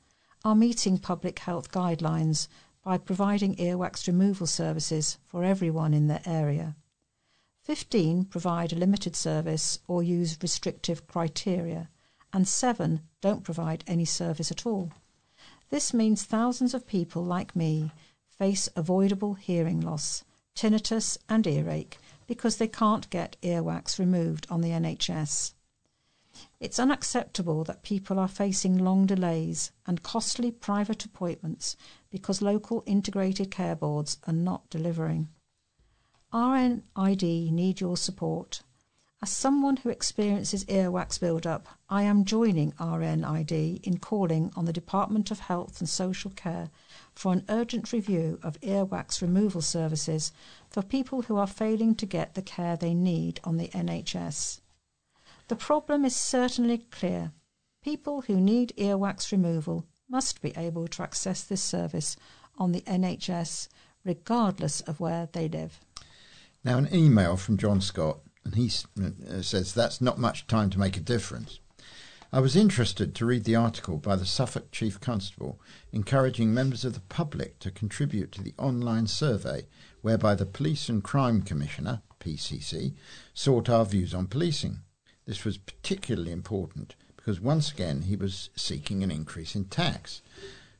[0.45, 2.47] are meeting public health guidelines
[2.83, 6.75] by providing earwax removal services for everyone in their area.
[7.63, 11.89] 15 provide a limited service or use restrictive criteria,
[12.33, 14.91] and 7 don't provide any service at all.
[15.69, 17.91] This means thousands of people like me
[18.27, 20.25] face avoidable hearing loss,
[20.55, 25.53] tinnitus, and earache because they can't get earwax removed on the NHS.
[26.63, 31.75] It's unacceptable that people are facing long delays and costly private appointments
[32.09, 35.27] because local integrated care boards are not delivering.
[36.33, 38.61] RNID need your support.
[39.21, 45.31] As someone who experiences earwax build-up, I am joining RNID in calling on the Department
[45.31, 46.69] of Health and Social Care
[47.13, 50.31] for an urgent review of earwax removal services
[50.69, 54.61] for people who are failing to get the care they need on the NHS.
[55.47, 57.31] The problem is certainly clear.
[57.83, 62.15] People who need earwax removal must be able to access this service
[62.57, 63.67] on the NHS
[64.05, 65.79] regardless of where they live.
[66.63, 68.71] Now, an email from John Scott, and he
[69.01, 71.59] uh, says that's not much time to make a difference.
[72.31, 76.95] I was interested to read the article by the Suffolk Chief Constable encouraging members of
[76.95, 79.67] the public to contribute to the online survey
[80.01, 82.95] whereby the Police and Crime Commissioner, PCC,
[83.33, 84.79] sought our views on policing.
[85.25, 90.21] This was particularly important because once again he was seeking an increase in tax.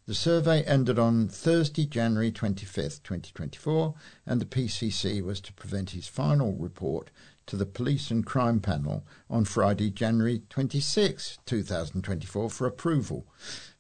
[0.06, 6.10] The survey ended on Thursday, January 25th, 2024, and the PCC was to present his
[6.10, 7.10] final report
[7.46, 13.26] to the Police and Crime Panel on Friday, January 26, 2024, for approval.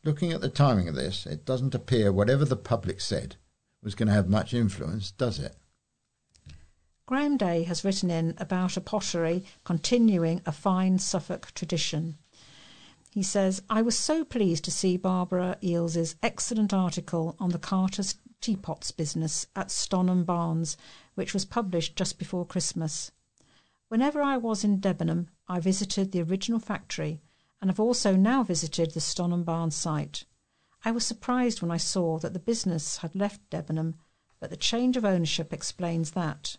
[0.05, 3.35] Looking at the timing of this, it doesn't appear whatever the public said
[3.81, 5.57] was going to have much influence, does it?
[7.05, 12.17] Graham Day has written in about a pottery continuing a fine Suffolk tradition.
[13.11, 18.15] He says, I was so pleased to see Barbara Eales's excellent article on the Carter's
[18.39, 20.77] teapots business at Stonham Barns,
[21.15, 23.11] which was published just before Christmas.
[23.89, 27.21] Whenever I was in Debenham, I visited the original factory
[27.59, 30.23] and have also now visited the Stonham Barns site.
[30.85, 33.95] I was surprised when I saw that the business had left Debenham,
[34.39, 36.55] but the change of ownership explains that.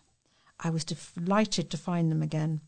[0.59, 2.61] I was delighted to find them again.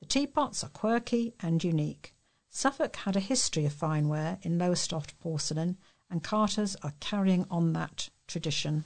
[0.00, 2.14] The teapots are quirky and unique.
[2.50, 5.76] Suffolk had a history of fine ware in Lowestoft porcelain,
[6.10, 8.84] and Carters are carrying on that tradition.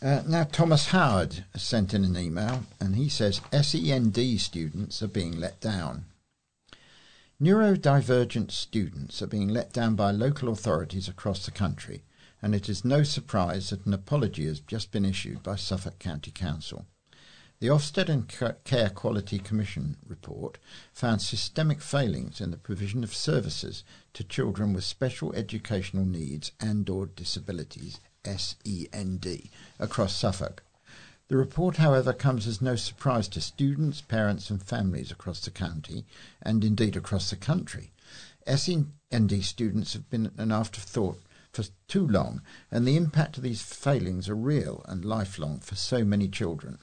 [0.00, 5.08] Uh, now, Thomas Howard has sent in an email and he says SEND students are
[5.08, 6.06] being let down.
[7.40, 12.02] Neurodivergent students are being let down by local authorities across the country,
[12.40, 16.30] and it is no surprise that an apology has just been issued by Suffolk County
[16.30, 16.86] Council.
[17.62, 18.26] The Ofsted and
[18.64, 20.58] Care Quality Commission report
[20.92, 23.84] found systemic failings in the provision of services
[24.14, 29.48] to children with special educational needs and or disabilities SEND
[29.78, 30.64] across Suffolk.
[31.28, 36.04] The report, however, comes as no surprise to students, parents and families across the county
[36.42, 37.92] and indeed across the country.
[38.44, 38.90] SEND
[39.42, 41.20] students have been an afterthought
[41.52, 42.42] for too long
[42.72, 46.80] and the impact of these failings are real and lifelong for so many children.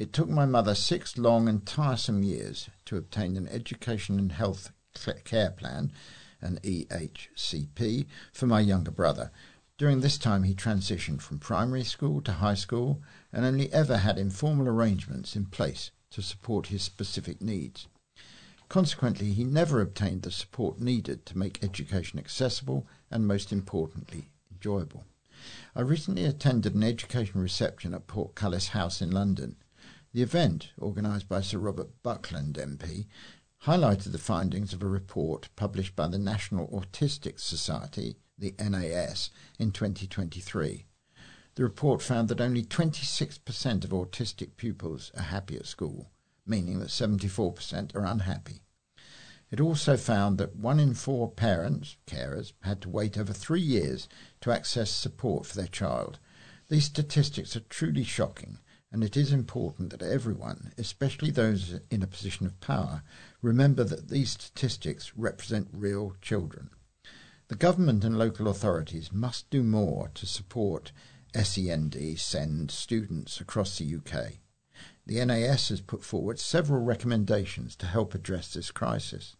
[0.00, 4.72] It took my mother six long and tiresome years to obtain an education and health
[5.24, 5.92] care plan,
[6.40, 9.30] an EHCP, for my younger brother.
[9.76, 14.16] During this time, he transitioned from primary school to high school and only ever had
[14.16, 17.86] informal arrangements in place to support his specific needs.
[18.70, 25.04] Consequently, he never obtained the support needed to make education accessible and, most importantly, enjoyable.
[25.76, 29.56] I recently attended an education reception at Portcullis House in London.
[30.12, 33.06] The event, organised by Sir Robert Buckland MP,
[33.62, 39.30] highlighted the findings of a report published by the National Autistic Society, the NAS,
[39.60, 40.86] in 2023.
[41.54, 46.10] The report found that only 26% of autistic pupils are happy at school,
[46.44, 48.62] meaning that 74% are unhappy.
[49.52, 54.08] It also found that one in four parents, carers, had to wait over three years
[54.40, 56.18] to access support for their child.
[56.68, 58.58] These statistics are truly shocking
[58.92, 63.02] and it is important that everyone, especially those in a position of power,
[63.40, 66.70] remember that these statistics represent real children.
[67.48, 70.92] The government and local authorities must do more to support
[71.34, 74.38] SEND SEND students across the UK.
[75.06, 79.36] The NAS has put forward several recommendations to help address this crisis.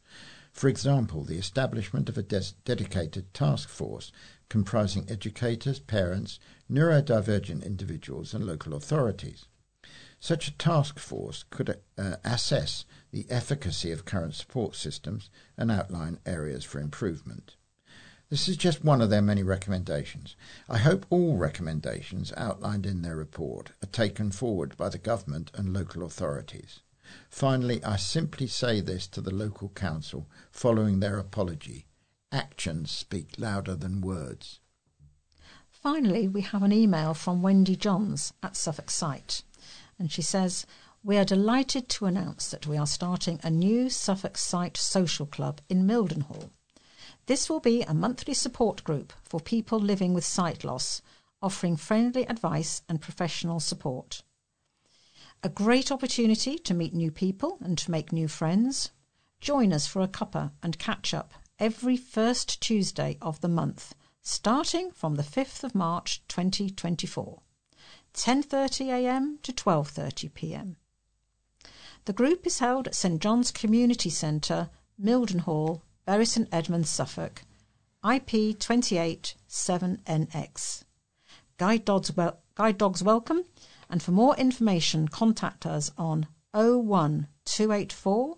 [0.52, 4.12] For example, the establishment of a des- dedicated task force
[4.50, 6.38] comprising educators, parents,
[6.70, 9.46] neurodivergent individuals, and local authorities.
[10.18, 16.18] Such a task force could uh, assess the efficacy of current support systems and outline
[16.26, 17.56] areas for improvement.
[18.28, 20.36] This is just one of their many recommendations.
[20.68, 25.72] I hope all recommendations outlined in their report are taken forward by the government and
[25.72, 26.80] local authorities.
[27.28, 31.86] Finally, I simply say this to the local council following their apology.
[32.32, 34.60] Actions speak louder than words.
[35.68, 39.42] Finally, we have an email from Wendy Johns at Suffolk Sight,
[39.98, 40.64] and she says,
[41.02, 45.60] We are delighted to announce that we are starting a new Suffolk Sight social club
[45.68, 46.50] in Mildenhall.
[47.26, 51.02] This will be a monthly support group for people living with sight loss,
[51.42, 54.22] offering friendly advice and professional support.
[55.42, 58.92] A great opportunity to meet new people and to make new friends.
[59.40, 64.90] Join us for a cuppa and catch up every first Tuesday of the month, starting
[64.90, 67.42] from the 5th of March 2024,
[68.14, 69.38] 10:30 a.m.
[69.42, 70.76] to 12:30 p.m.
[72.06, 77.42] The group is held at St John's Community Centre, Mildenhall, Bury St Edmunds, Suffolk,
[78.02, 80.84] IP 28 7NX.
[81.58, 83.44] Guide dogs, wel- guide dogs welcome,
[83.90, 88.36] and for more information, contact us on 01284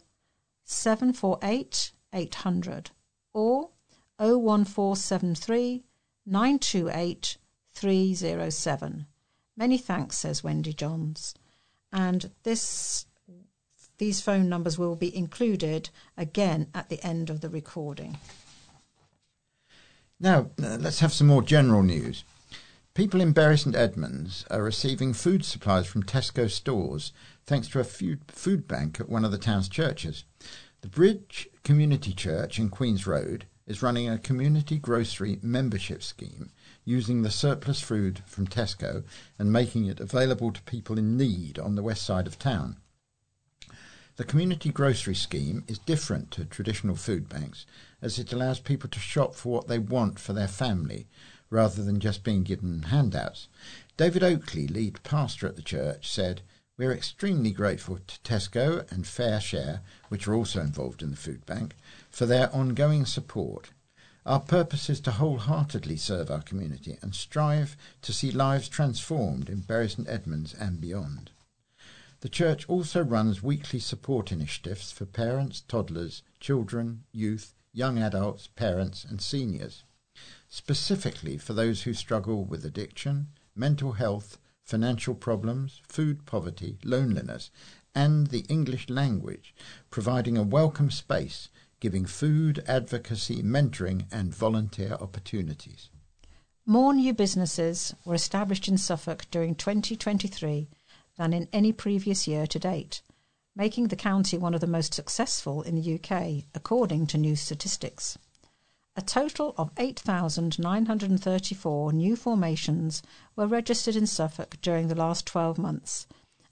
[0.64, 2.90] 748 800
[3.32, 3.70] or
[4.18, 5.84] 01473
[6.26, 7.36] 928
[7.74, 9.06] 307.
[9.56, 11.34] Many thanks, says Wendy Johns.
[11.92, 13.06] And this
[13.98, 18.18] these phone numbers will be included again at the end of the recording.
[20.18, 22.24] Now, uh, let's have some more general news.
[22.94, 27.12] People in Bury St Edmunds are receiving food supplies from Tesco stores
[27.46, 30.24] thanks to a food, food bank at one of the town's churches.
[30.82, 36.50] The Bridge Community Church in Queen's Road is running a community grocery membership scheme
[36.84, 39.04] using the surplus food from Tesco
[39.38, 42.78] and making it available to people in need on the west side of town.
[44.16, 47.64] The community grocery scheme is different to traditional food banks
[48.02, 51.06] as it allows people to shop for what they want for their family
[51.48, 53.46] rather than just being given handouts.
[53.96, 56.42] David Oakley, lead pastor at the church, said,
[56.78, 61.74] We're extremely grateful to Tesco and FareShare, which are also involved in the food bank,
[62.10, 63.70] for their ongoing support.
[64.24, 69.60] Our purpose is to wholeheartedly serve our community and strive to see lives transformed in
[69.60, 71.30] Bury St Edmunds and beyond.
[72.20, 79.04] The church also runs weekly support initiatives for parents, toddlers, children, youth, young adults, parents,
[79.04, 79.82] and seniors,
[80.48, 87.50] specifically for those who struggle with addiction, mental health, financial problems, food poverty, loneliness,
[87.94, 89.54] and the English language,
[89.90, 91.48] providing a welcome space,
[91.80, 95.90] giving food, advocacy, mentoring, and volunteer opportunities.
[96.64, 100.68] More new businesses were established in Suffolk during 2023
[101.18, 103.02] than in any previous year to date,
[103.56, 108.16] making the county one of the most successful in the UK, according to new statistics.
[108.94, 113.02] A total of 8,934 new formations
[113.34, 116.06] were registered in Suffolk during the last 12 months,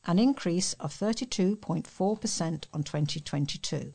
[0.06, 3.92] an increase of 32.4% on 2022.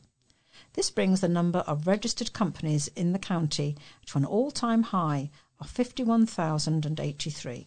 [0.74, 3.76] This brings the number of registered companies in the county
[4.06, 7.66] to an all time high of 51,083.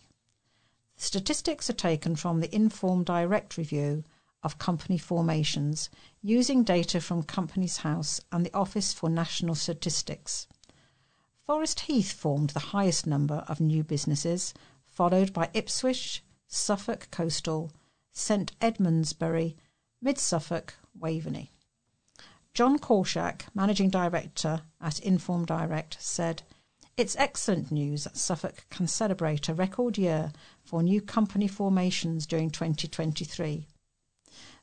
[0.96, 4.06] The statistics are taken from the Inform Direct review
[4.44, 5.90] of company formations
[6.22, 10.48] using data from Companies House and the Office for National Statistics.
[11.50, 14.54] Forest Heath formed the highest number of new businesses,
[14.86, 17.72] followed by Ipswich, Suffolk Coastal,
[18.12, 19.56] St Edmundsbury,
[20.00, 21.50] Mid Suffolk, Waveney.
[22.54, 26.44] John Korshak, Managing Director at Inform Direct, said,
[26.98, 30.32] It's excellent news that Suffolk can celebrate a record year
[30.62, 33.66] for new company formations during 2023.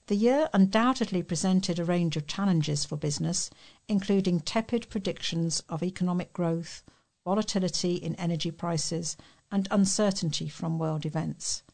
[0.09, 3.51] The year undoubtedly presented a range of challenges for business,
[3.89, 6.85] including tepid predictions of economic growth,
[7.25, 9.17] volatility in energy prices,
[9.51, 11.65] and uncertainty from world events.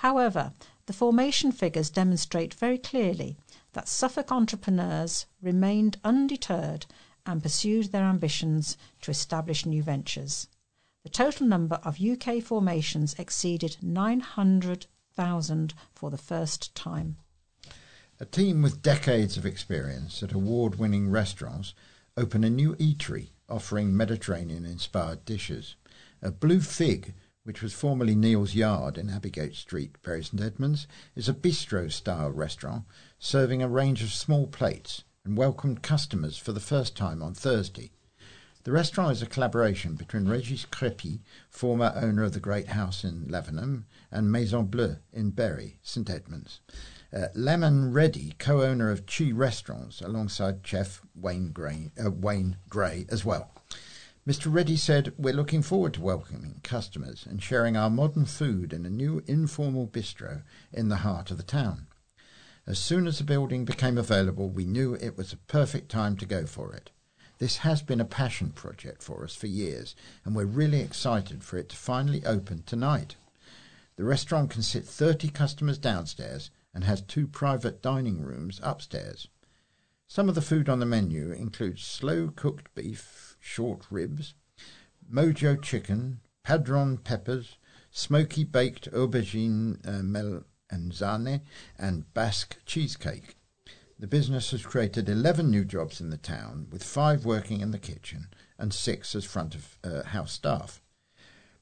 [0.00, 0.54] However,
[0.86, 3.36] the formation figures demonstrate very clearly
[3.74, 6.86] that Suffolk entrepreneurs remained undeterred
[7.26, 10.48] and pursued their ambitions to establish new ventures.
[11.02, 17.18] The total number of UK formations exceeded 900,000 for the first time.
[18.18, 21.74] A team with decades of experience at award winning restaurants
[22.16, 25.76] open a new eatery offering Mediterranean inspired dishes.
[26.22, 27.12] A Blue Fig,
[27.44, 32.30] which was formerly Neal's Yard in Abbeygate Street, Bury St Edmunds, is a bistro style
[32.30, 32.84] restaurant
[33.18, 37.90] serving a range of small plates and welcomed customers for the first time on Thursday.
[38.64, 43.26] The restaurant is a collaboration between Regis Crépy, former owner of the Great House in
[43.26, 46.60] Lavenham, and Maison Bleue in Bury, St Edmunds.
[47.12, 53.24] Uh, Lemon Reddy, co-owner of Chi Restaurants, alongside chef Wayne Gray, uh, Wayne Gray as
[53.24, 53.52] well.
[54.26, 54.52] Mr.
[54.52, 58.90] Reddy said, We're looking forward to welcoming customers and sharing our modern food in a
[58.90, 60.42] new informal bistro
[60.72, 61.86] in the heart of the town.
[62.66, 66.26] As soon as the building became available, we knew it was a perfect time to
[66.26, 66.90] go for it.
[67.38, 69.94] This has been a passion project for us for years,
[70.24, 73.14] and we're really excited for it to finally open tonight.
[73.94, 79.28] The restaurant can sit 30 customers downstairs and has two private dining rooms upstairs.
[80.06, 84.34] Some of the food on the menu includes slow cooked beef, short ribs,
[85.10, 87.56] mojo chicken, padron peppers,
[87.90, 91.40] smoky baked aubergine uh, melanzane,
[91.78, 93.36] and Basque cheesecake.
[93.98, 97.78] The business has created 11 new jobs in the town, with five working in the
[97.78, 98.26] kitchen
[98.58, 100.82] and six as front of uh, house staff.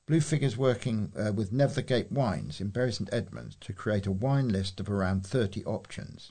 [0.07, 4.51] Blue Figures working uh, with Nethergate Wines in Bury St Edmunds to create a wine
[4.51, 6.31] list of around 30 options.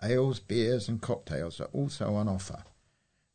[0.00, 2.62] Ales, beers, and cocktails are also on offer.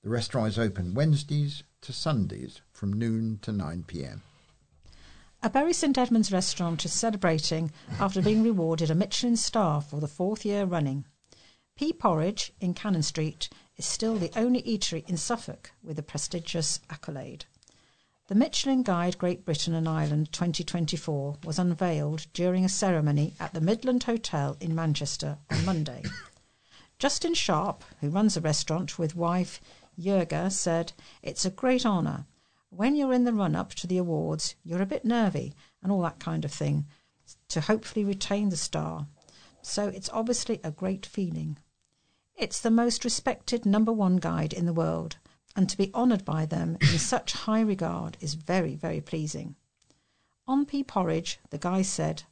[0.02, 4.22] The restaurant is open Wednesdays to Sundays from noon to 9 pm.
[5.42, 7.70] A Bury St Edmunds restaurant is celebrating
[8.00, 11.04] after being rewarded a Michelin star for the fourth year running.
[11.76, 16.80] Pea Porridge in Cannon Street is still the only eatery in Suffolk with the prestigious
[16.90, 17.44] accolade.
[18.34, 23.62] The Michelin Guide Great Britain and Ireland 2024 was unveiled during a ceremony at the
[23.62, 26.02] Midland Hotel in Manchester on Monday.
[26.98, 29.62] Justin Sharp, who runs the restaurant with wife
[30.00, 32.26] Jurga, said, It's a great honour.
[32.72, 35.54] When you're in the run up to the awards, you're a bit nervy
[35.84, 36.88] and all that kind of thing
[37.50, 39.06] to hopefully retain the star.
[39.62, 41.60] So it's obviously a great feeling.
[42.36, 45.18] It's the most respected number one guide in the world,
[45.56, 49.56] and to be honoured by them in such high regard is very, very pleasing.
[50.48, 52.24] On Pea Porridge, the guy said,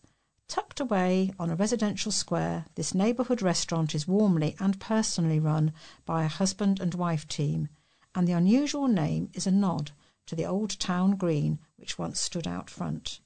[0.48, 5.72] Tucked away on a residential square, this neighbourhood restaurant is warmly and personally run
[6.06, 7.70] by a husband and wife team,
[8.14, 9.92] and the unusual name is a nod
[10.26, 13.22] to the old town green which once stood out front.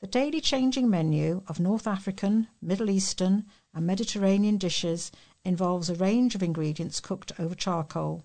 [0.00, 3.44] The daily changing menu of North African, Middle Eastern,
[3.74, 5.12] and Mediterranean dishes
[5.44, 8.24] involves a range of ingredients cooked over charcoal.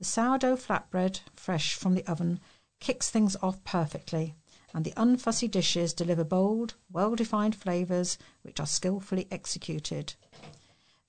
[0.00, 2.40] The sourdough flatbread, fresh from the oven,
[2.80, 4.34] kicks things off perfectly,
[4.72, 10.14] and the unfussy dishes deliver bold, well defined flavours which are skilfully executed.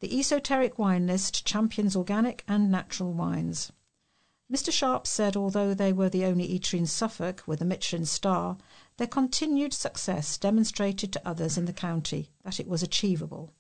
[0.02, 3.72] The esoteric wine list champions organic and natural wines.
[4.52, 4.74] Mr.
[4.74, 8.58] Sharp said although they were the only eatery in Suffolk with a Michelin star,
[8.98, 13.54] their continued success demonstrated to others in the county that it was achievable.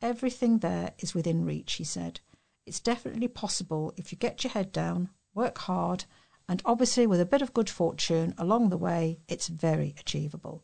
[0.00, 2.20] Everything there is within reach, he said.
[2.66, 6.06] It's definitely possible if you get your head down, work hard,
[6.48, 10.62] and obviously with a bit of good fortune along the way, it's very achievable.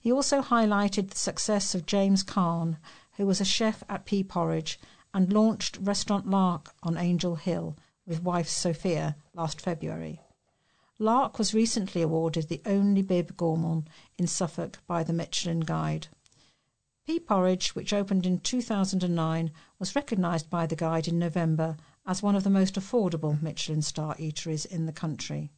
[0.00, 2.78] He also highlighted the success of James Carn,
[3.12, 4.80] who was a chef at Pea Porridge
[5.14, 10.20] and launched Restaurant Lark on Angel Hill with wife Sophia last February.
[10.98, 16.08] Lark was recently awarded the only bib gourmand in Suffolk by the Michelin Guide.
[17.04, 19.50] Pea Porridge, which opened in 2009,
[19.80, 21.76] was recognised by the Guide in November
[22.06, 25.50] as one of the most affordable Michelin star eateries in the country.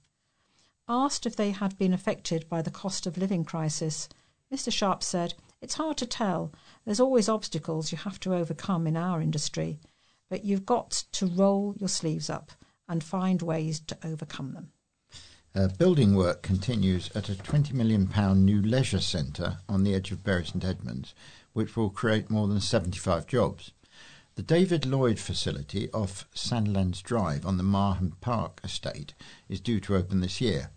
[0.88, 4.08] Asked if they had been affected by the cost of living crisis,
[4.50, 4.72] Mr.
[4.72, 6.50] Sharp said, It's hard to tell.
[6.86, 9.80] There's always obstacles you have to overcome in our industry,
[10.30, 12.52] but you've got to roll your sleeves up
[12.88, 14.72] and find ways to overcome them.
[15.56, 18.10] Uh, building work continues at a £20 million
[18.44, 21.14] new leisure centre on the edge of Bury St Edmunds,
[21.52, 23.70] which will create more than 75 jobs.
[24.34, 29.14] The David Lloyd facility off Sandlands Drive on the Marham Park estate
[29.48, 30.70] is due to open this year.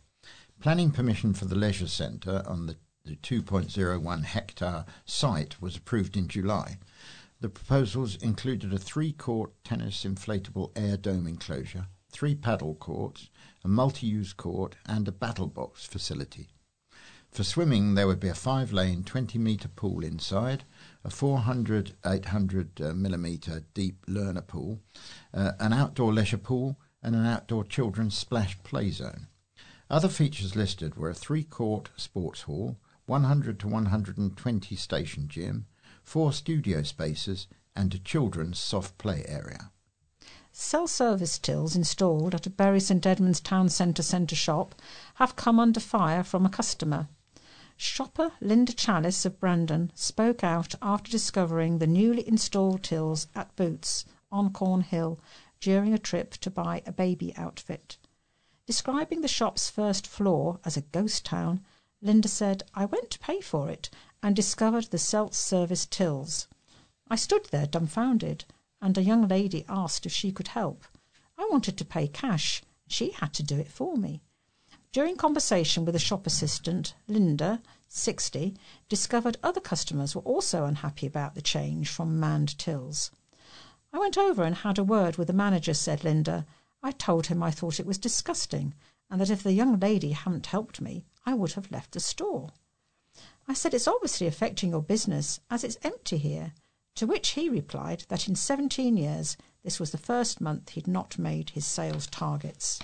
[0.59, 6.27] Planning permission for the leisure centre on the, the 2.01 hectare site was approved in
[6.27, 6.77] July.
[7.41, 13.31] The proposals included a three court tennis inflatable air dome enclosure, three padel courts,
[13.67, 16.47] a multi-use court and a battle box facility.
[17.29, 20.63] For swimming, there would be a five-lane, 20-metre pool inside,
[21.03, 24.79] a 400, 800 uh, millimetre deep learner pool,
[25.33, 29.27] uh, an outdoor leisure pool, and an outdoor children's splash play zone.
[29.89, 35.65] Other features listed were a three-court sports hall, 100 to 120 station gym,
[36.05, 39.71] four studio spaces, and a children's soft play area.
[40.59, 44.73] Self-service tills installed at a Bury St Edmunds town centre centre shop
[45.13, 47.07] have come under fire from a customer.
[47.77, 54.03] Shopper Linda Chalice of Brandon spoke out after discovering the newly installed tills at Boots
[54.31, 55.19] on Cornhill
[55.59, 57.99] during a trip to buy a baby outfit.
[58.65, 61.63] Describing the shop's first floor as a ghost town,
[62.01, 63.91] Linda said, I went to pay for it
[64.23, 66.47] and discovered the self service tills.
[67.07, 68.45] I stood there dumbfounded,
[68.81, 70.85] and a young lady asked if she could help.
[71.37, 72.61] I wanted to pay cash.
[72.87, 74.21] She had to do it for me.
[74.91, 78.55] During conversation with a shop assistant, Linda, 60,
[78.89, 83.11] discovered other customers were also unhappy about the change from manned tills.
[83.93, 86.45] I went over and had a word with the manager, said Linda.
[86.83, 88.73] I told him I thought it was disgusting
[89.09, 92.49] and that if the young lady hadn't helped me, I would have left the store.
[93.47, 96.53] I said, It's obviously affecting your business as it's empty here.
[96.97, 101.19] To which he replied that in 17 years this was the first month he'd not
[101.19, 102.79] made his sales targets.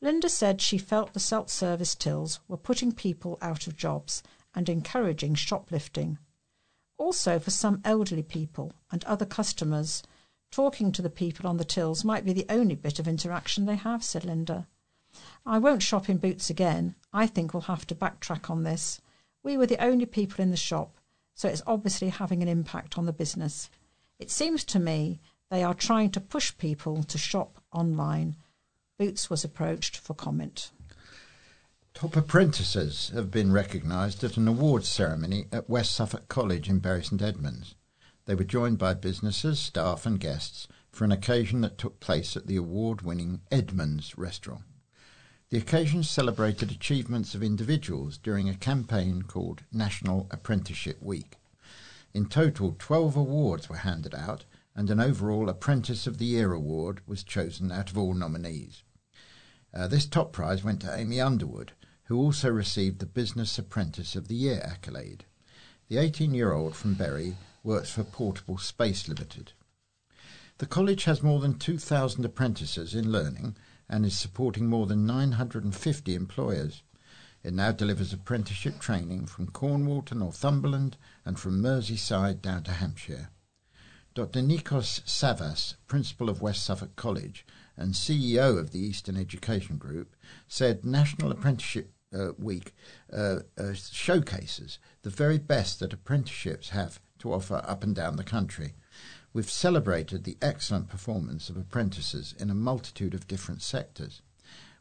[0.00, 4.24] Linda said she felt the self service tills were putting people out of jobs
[4.56, 6.18] and encouraging shoplifting.
[6.98, 10.02] Also, for some elderly people and other customers,
[10.50, 13.76] talking to the people on the tills might be the only bit of interaction they
[13.76, 14.66] have, said Linda.
[15.46, 16.96] I won't shop in Boots again.
[17.12, 19.00] I think we'll have to backtrack on this.
[19.44, 20.98] We were the only people in the shop,
[21.36, 23.70] so it's obviously having an impact on the business.
[24.18, 28.34] It seems to me they are trying to push people to shop online
[28.98, 30.70] Boots was approached for comment.
[31.92, 37.04] Top apprentices have been recognised at an awards ceremony at West Suffolk College in Bury
[37.04, 37.74] St Edmunds.
[38.24, 42.46] They were joined by businesses, staff, and guests for an occasion that took place at
[42.46, 44.64] the award winning Edmunds restaurant.
[45.48, 51.36] The occasion celebrated achievements of individuals during a campaign called National Apprenticeship Week.
[52.12, 54.44] In total, 12 awards were handed out,
[54.74, 58.82] and an overall Apprentice of the Year award was chosen out of all nominees.
[59.72, 61.74] Uh, this top prize went to Amy Underwood,
[62.04, 65.26] who also received the Business Apprentice of the Year accolade.
[65.86, 69.52] The 18 year old from Bury works for Portable Space Limited.
[70.58, 73.56] The college has more than 2,000 apprentices in learning
[73.88, 76.82] and is supporting more than 950 employers.
[77.42, 83.30] It now delivers apprenticeship training from Cornwall to Northumberland and from Merseyside down to Hampshire.
[84.14, 84.40] Dr.
[84.40, 90.16] Nikos Savvas, principal of West Suffolk College, and CEO of the Eastern Education Group,
[90.48, 92.74] said National Apprenticeship uh, Week
[93.12, 98.24] uh, uh, showcases the very best that apprenticeships have to offer up and down the
[98.24, 98.74] country.
[99.36, 104.22] We've celebrated the excellent performance of apprentices in a multitude of different sectors.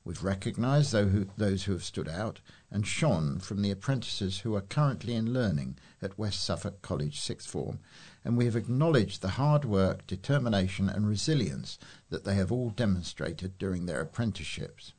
[0.05, 2.39] We've recognised those who have stood out
[2.71, 7.49] and shone from the apprentices who are currently in learning at West Suffolk College Sixth
[7.49, 7.79] Form
[8.23, 11.77] and we have acknowledged the hard work, determination, and resilience
[12.09, 14.93] that they have all demonstrated during their apprenticeships.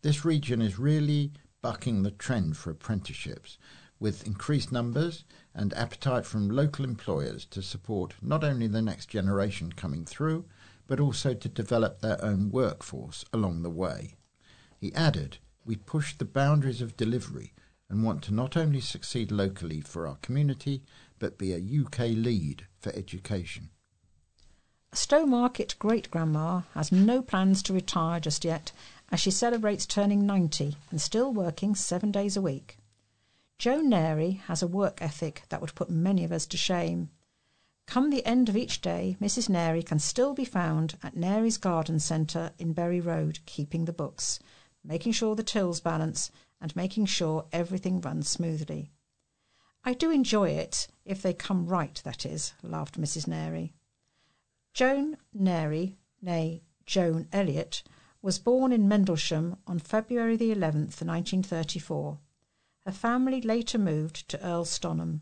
[0.00, 3.58] This region is really bucking the trend for apprenticeships,
[4.00, 5.24] with increased numbers
[5.54, 10.44] and appetite from local employers to support not only the next generation coming through,
[10.86, 14.16] but also to develop their own workforce along the way.
[14.78, 17.52] He added, We push the boundaries of delivery
[17.88, 20.82] and want to not only succeed locally for our community,
[21.18, 23.70] but be a UK lead for education.
[24.94, 28.72] Stowmarket great grandma has no plans to retire just yet
[29.10, 32.78] as she celebrates turning 90 and still working seven days a week.
[33.62, 37.10] Joan Nary has a work ethic that would put many of us to shame.
[37.86, 39.48] Come the end of each day, Mrs.
[39.48, 44.40] Nary can still be found at Nary's Garden Centre in Bury Road, keeping the books,
[44.82, 48.90] making sure the tills balance, and making sure everything runs smoothly.
[49.84, 53.28] I do enjoy it, if they come right, that is, laughed Mrs.
[53.28, 53.74] Nary.
[54.74, 57.84] Joan Nary, née Joan Elliot,
[58.22, 62.18] was born in Mendlesham on February the 11th, 1934.
[62.84, 65.20] Her family later moved to Earlstonham.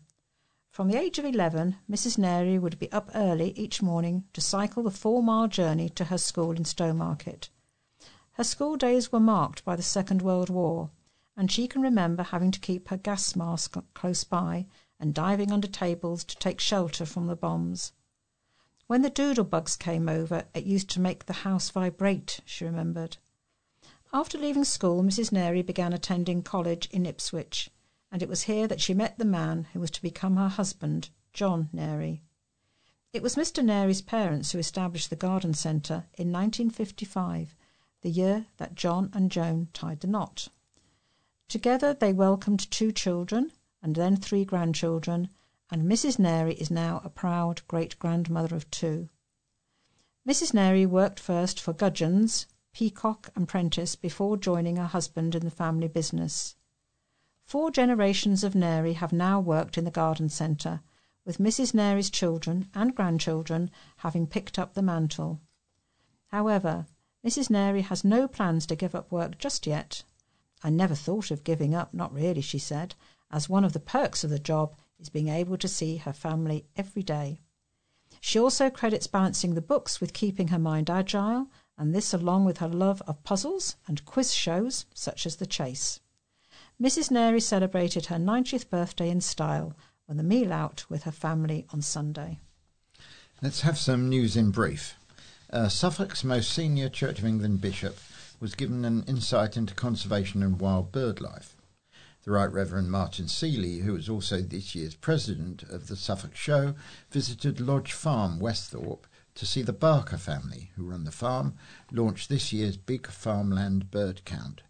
[0.70, 2.16] From the age of 11, Mrs.
[2.16, 6.16] Nary would be up early each morning to cycle the four mile journey to her
[6.16, 7.50] school in Stowmarket.
[8.32, 10.90] Her school days were marked by the Second World War,
[11.36, 14.66] and she can remember having to keep her gas mask close by
[14.98, 17.92] and diving under tables to take shelter from the bombs.
[18.86, 23.18] When the doodle bugs came over, it used to make the house vibrate, she remembered.
[24.12, 25.30] After leaving school, Mrs.
[25.30, 27.70] Nary began attending college in Ipswich,
[28.10, 31.10] and it was here that she met the man who was to become her husband,
[31.32, 32.24] John Nary.
[33.12, 33.64] It was Mr.
[33.64, 37.54] Nary's parents who established the garden centre in 1955,
[38.00, 40.48] the year that John and Joan tied the knot.
[41.46, 45.28] Together they welcomed two children and then three grandchildren,
[45.70, 46.18] and Mrs.
[46.18, 49.08] Nary is now a proud great grandmother of two.
[50.26, 50.52] Mrs.
[50.52, 55.88] Neri worked first for Gudgeons, Peacock and Prentice before joining her husband in the family
[55.88, 56.56] business.
[57.44, 60.80] Four generations of Neri have now worked in the garden centre,
[61.24, 61.74] with Mrs.
[61.74, 65.40] Neri's children and grandchildren having picked up the mantle.
[66.28, 66.86] However,
[67.26, 67.50] Mrs.
[67.50, 70.04] Neri has no plans to give up work just yet.
[70.62, 72.94] I never thought of giving up, not really, she said,
[73.30, 76.66] as one of the perks of the job is being able to see her family
[76.76, 77.40] every day.
[78.20, 81.48] She also credits balancing the books with keeping her mind agile,
[81.80, 85.98] and this along with her love of puzzles and quiz shows such as The Chase.
[86.80, 87.10] Mrs.
[87.10, 89.74] Neri celebrated her 90th birthday in style
[90.04, 92.38] when the meal out with her family on Sunday.
[93.40, 94.94] Let's have some news in brief.
[95.50, 97.98] Uh, Suffolk's most senior Church of England bishop
[98.40, 101.56] was given an insight into conservation and wild bird life.
[102.24, 106.74] The Right Reverend Martin Seeley, who is also this year's president of the Suffolk Show,
[107.10, 109.06] visited Lodge Farm, Westhorpe,
[109.40, 111.54] to see the Barker family, who run the farm,
[111.90, 114.60] launch this year's big farmland bird count.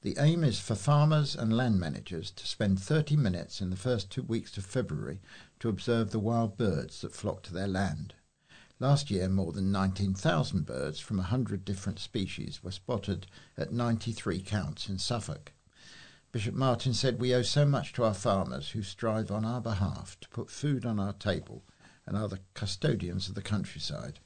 [0.00, 4.08] The aim is for farmers and land managers to spend 30 minutes in the first
[4.10, 5.20] two weeks of February
[5.60, 8.14] to observe the wild birds that flock to their land.
[8.80, 13.26] Last year, more than 19,000 birds from 100 different species were spotted
[13.58, 15.52] at 93 counts in Suffolk.
[16.32, 20.16] Bishop Martin said, We owe so much to our farmers who strive on our behalf
[20.22, 21.64] to put food on our table
[22.06, 24.20] and are the custodians of the countryside.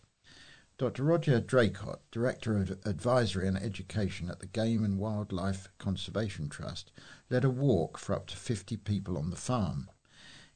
[0.81, 1.05] Dr.
[1.05, 6.91] Roger Draycott, Director of Advisory and Education at the Game and Wildlife Conservation Trust,
[7.29, 9.91] led a walk for up to 50 people on the farm.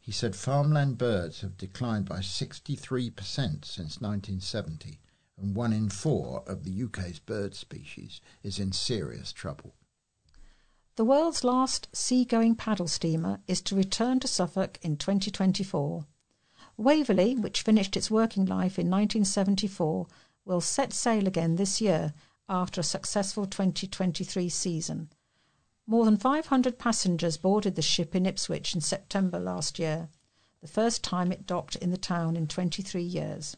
[0.01, 5.01] He said farmland birds have declined by 63% since 1970,
[5.37, 9.75] and one in four of the UK's bird species is in serious trouble.
[10.97, 16.07] The world's last sea-going paddle steamer is to return to Suffolk in 2024.
[16.77, 20.07] Waverley, which finished its working life in 1974,
[20.45, 22.12] will set sail again this year
[22.49, 25.09] after a successful 2023 season.
[25.87, 30.09] More than 500 passengers boarded the ship in Ipswich in September last year,
[30.61, 33.57] the first time it docked in the town in 23 years.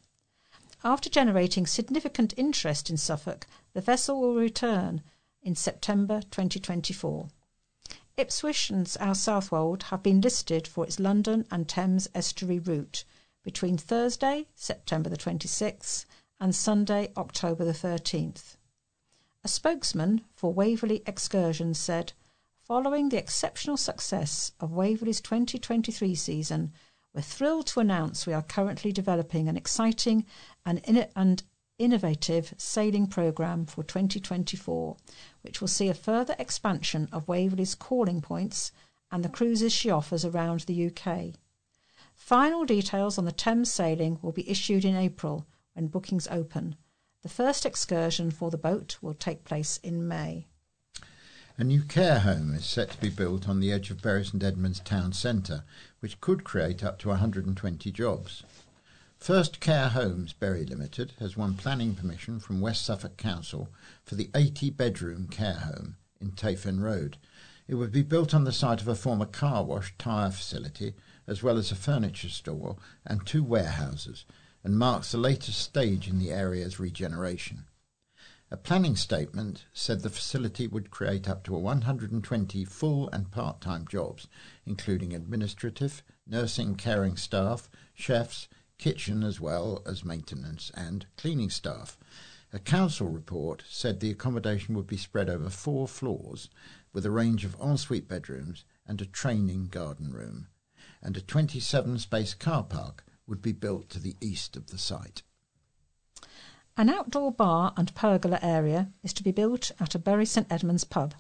[0.85, 5.03] After generating significant interest in Suffolk, the vessel will return
[5.43, 7.29] in September 2024.
[8.19, 13.05] Ipswich and our Southwold have been listed for its London and Thames estuary route
[13.43, 16.07] between Thursday, September the 26th,
[16.41, 18.57] and Sunday, October the 13th.
[19.45, 22.15] A spokesman for Waverley Excursions said,
[22.63, 26.73] Following the exceptional success of Waverley's 2023 season,
[27.15, 30.25] we're thrilled to announce we are currently developing an exciting
[30.65, 31.43] and, in- and
[31.79, 34.97] innovative sailing programme for 2024,
[35.43, 38.73] which will see a further expansion of Waverley's calling points
[39.11, 41.35] and the cruises she offers around the UK.
[42.15, 46.77] Final details on the Thames sailing will be issued in April when bookings open.
[47.23, 50.47] The first excursion for the boat will take place in May.
[51.59, 54.43] A new care home is set to be built on the edge of Bury St
[54.43, 55.65] Edmunds town centre,
[56.01, 58.43] which could create up to 120 jobs.
[59.19, 63.69] First Care Homes Bury Limited has won planning permission from West Suffolk Council
[64.05, 67.17] for the 80 bedroom care home in Tayfen Road.
[67.67, 70.95] It would be built on the site of a former car wash tyre facility,
[71.27, 74.27] as well as a furniture store and two warehouses,
[74.63, 77.65] and marks the latest stage in the area's regeneration.
[78.51, 83.89] A planning statement said the facility would create up to 120 full and part time
[83.89, 84.29] jobs,
[84.65, 88.47] including administrative, nursing, caring staff, chefs,
[88.79, 91.99] kitchen as well as maintenance and cleaning staff.
[92.53, 96.49] A council report said the accommodation would be spread over four floors
[96.93, 100.49] with a range of ensuite bedrooms and a training garden room,
[101.03, 105.23] and a 27 space car park would be built to the east of the site.
[106.77, 110.85] An outdoor bar and pergola area is to be built at a Bury St Edmunds
[110.85, 111.15] pub.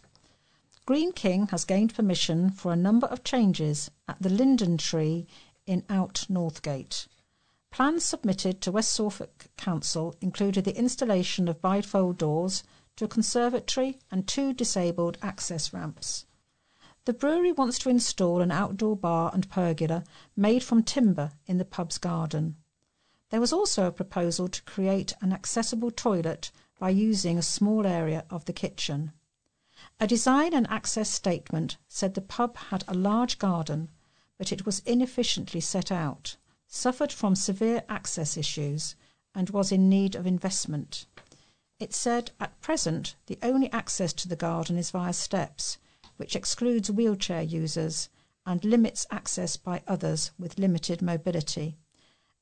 [0.84, 5.26] Greene King has gained permission for a number of changes at the Linden Tree
[5.66, 7.08] in Out Northgate.
[7.76, 12.64] Plans submitted to West Suffolk Council included the installation of bifold doors
[12.96, 16.24] to a conservatory and two disabled access ramps.
[17.04, 20.04] The brewery wants to install an outdoor bar and pergola
[20.34, 22.56] made from timber in the pub's garden.
[23.28, 28.24] There was also a proposal to create an accessible toilet by using a small area
[28.30, 29.12] of the kitchen.
[30.00, 33.90] A design and access statement said the pub had a large garden,
[34.38, 38.94] but it was inefficiently set out, suffered from severe access issues,
[39.34, 41.06] and was in need of investment.
[41.78, 45.78] It said at present the only access to the garden is via steps,
[46.16, 48.08] which excludes wheelchair users
[48.44, 51.76] and limits access by others with limited mobility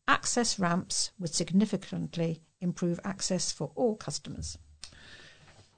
[0.06, 4.58] access ramps would significantly improve access for all customers.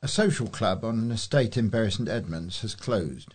[0.02, 3.34] A social club on an estate in Bury St Edmunds has closed.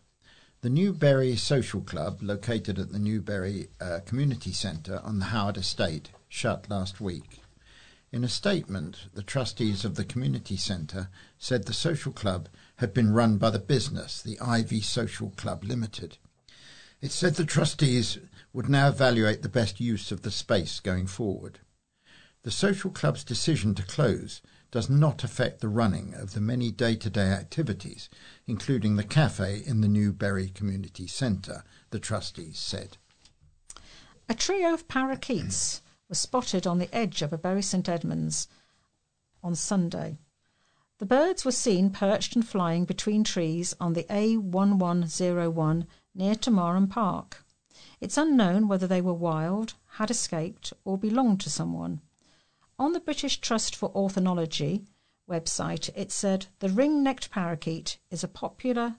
[0.61, 6.11] The Newbury Social Club, located at the Newbury uh, Community Centre on the Howard Estate,
[6.29, 7.41] shut last week.
[8.11, 11.09] In a statement, the trustees of the community centre
[11.39, 16.19] said the social club had been run by the business, the Ivy Social Club Limited.
[17.01, 18.19] It said the trustees
[18.53, 21.57] would now evaluate the best use of the space going forward.
[22.43, 24.41] The social club's decision to close
[24.71, 28.09] does not affect the running of the many day to day activities,
[28.47, 32.97] including the cafe in the Newbury Community Centre, the trustees said.
[34.29, 38.47] A trio of parakeets was spotted on the edge of a Bury St Edmunds
[39.43, 40.17] on Sunday.
[40.99, 46.87] The birds were seen perched and flying between trees on the A1101 near to Marham
[46.89, 47.43] Park.
[47.99, 52.01] It's unknown whether they were wild, had escaped, or belonged to someone.
[52.81, 54.87] On the British Trust for Ornithology
[55.29, 58.95] website, it said the ring necked parakeet is a popular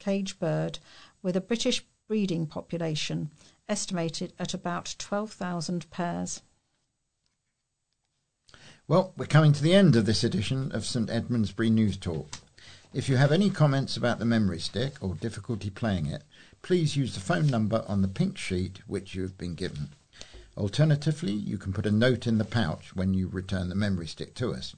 [0.00, 0.80] cage bird
[1.22, 3.30] with a British breeding population
[3.68, 6.42] estimated at about 12,000 pairs.
[8.88, 12.38] Well, we're coming to the end of this edition of St Edmundsbury News Talk.
[12.92, 16.24] If you have any comments about the memory stick or difficulty playing it,
[16.62, 19.90] please use the phone number on the pink sheet which you have been given.
[20.56, 24.34] Alternatively, you can put a note in the pouch when you return the memory stick
[24.34, 24.76] to us.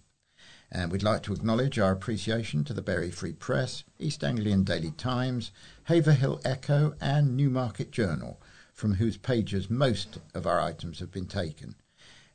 [0.73, 4.91] And we'd like to acknowledge our appreciation to the Bury Free Press, East Anglian Daily
[4.93, 5.53] Times,
[5.85, 8.41] Haverhill Echo, and Newmarket Journal,
[8.73, 11.77] from whose pages most of our items have been taken.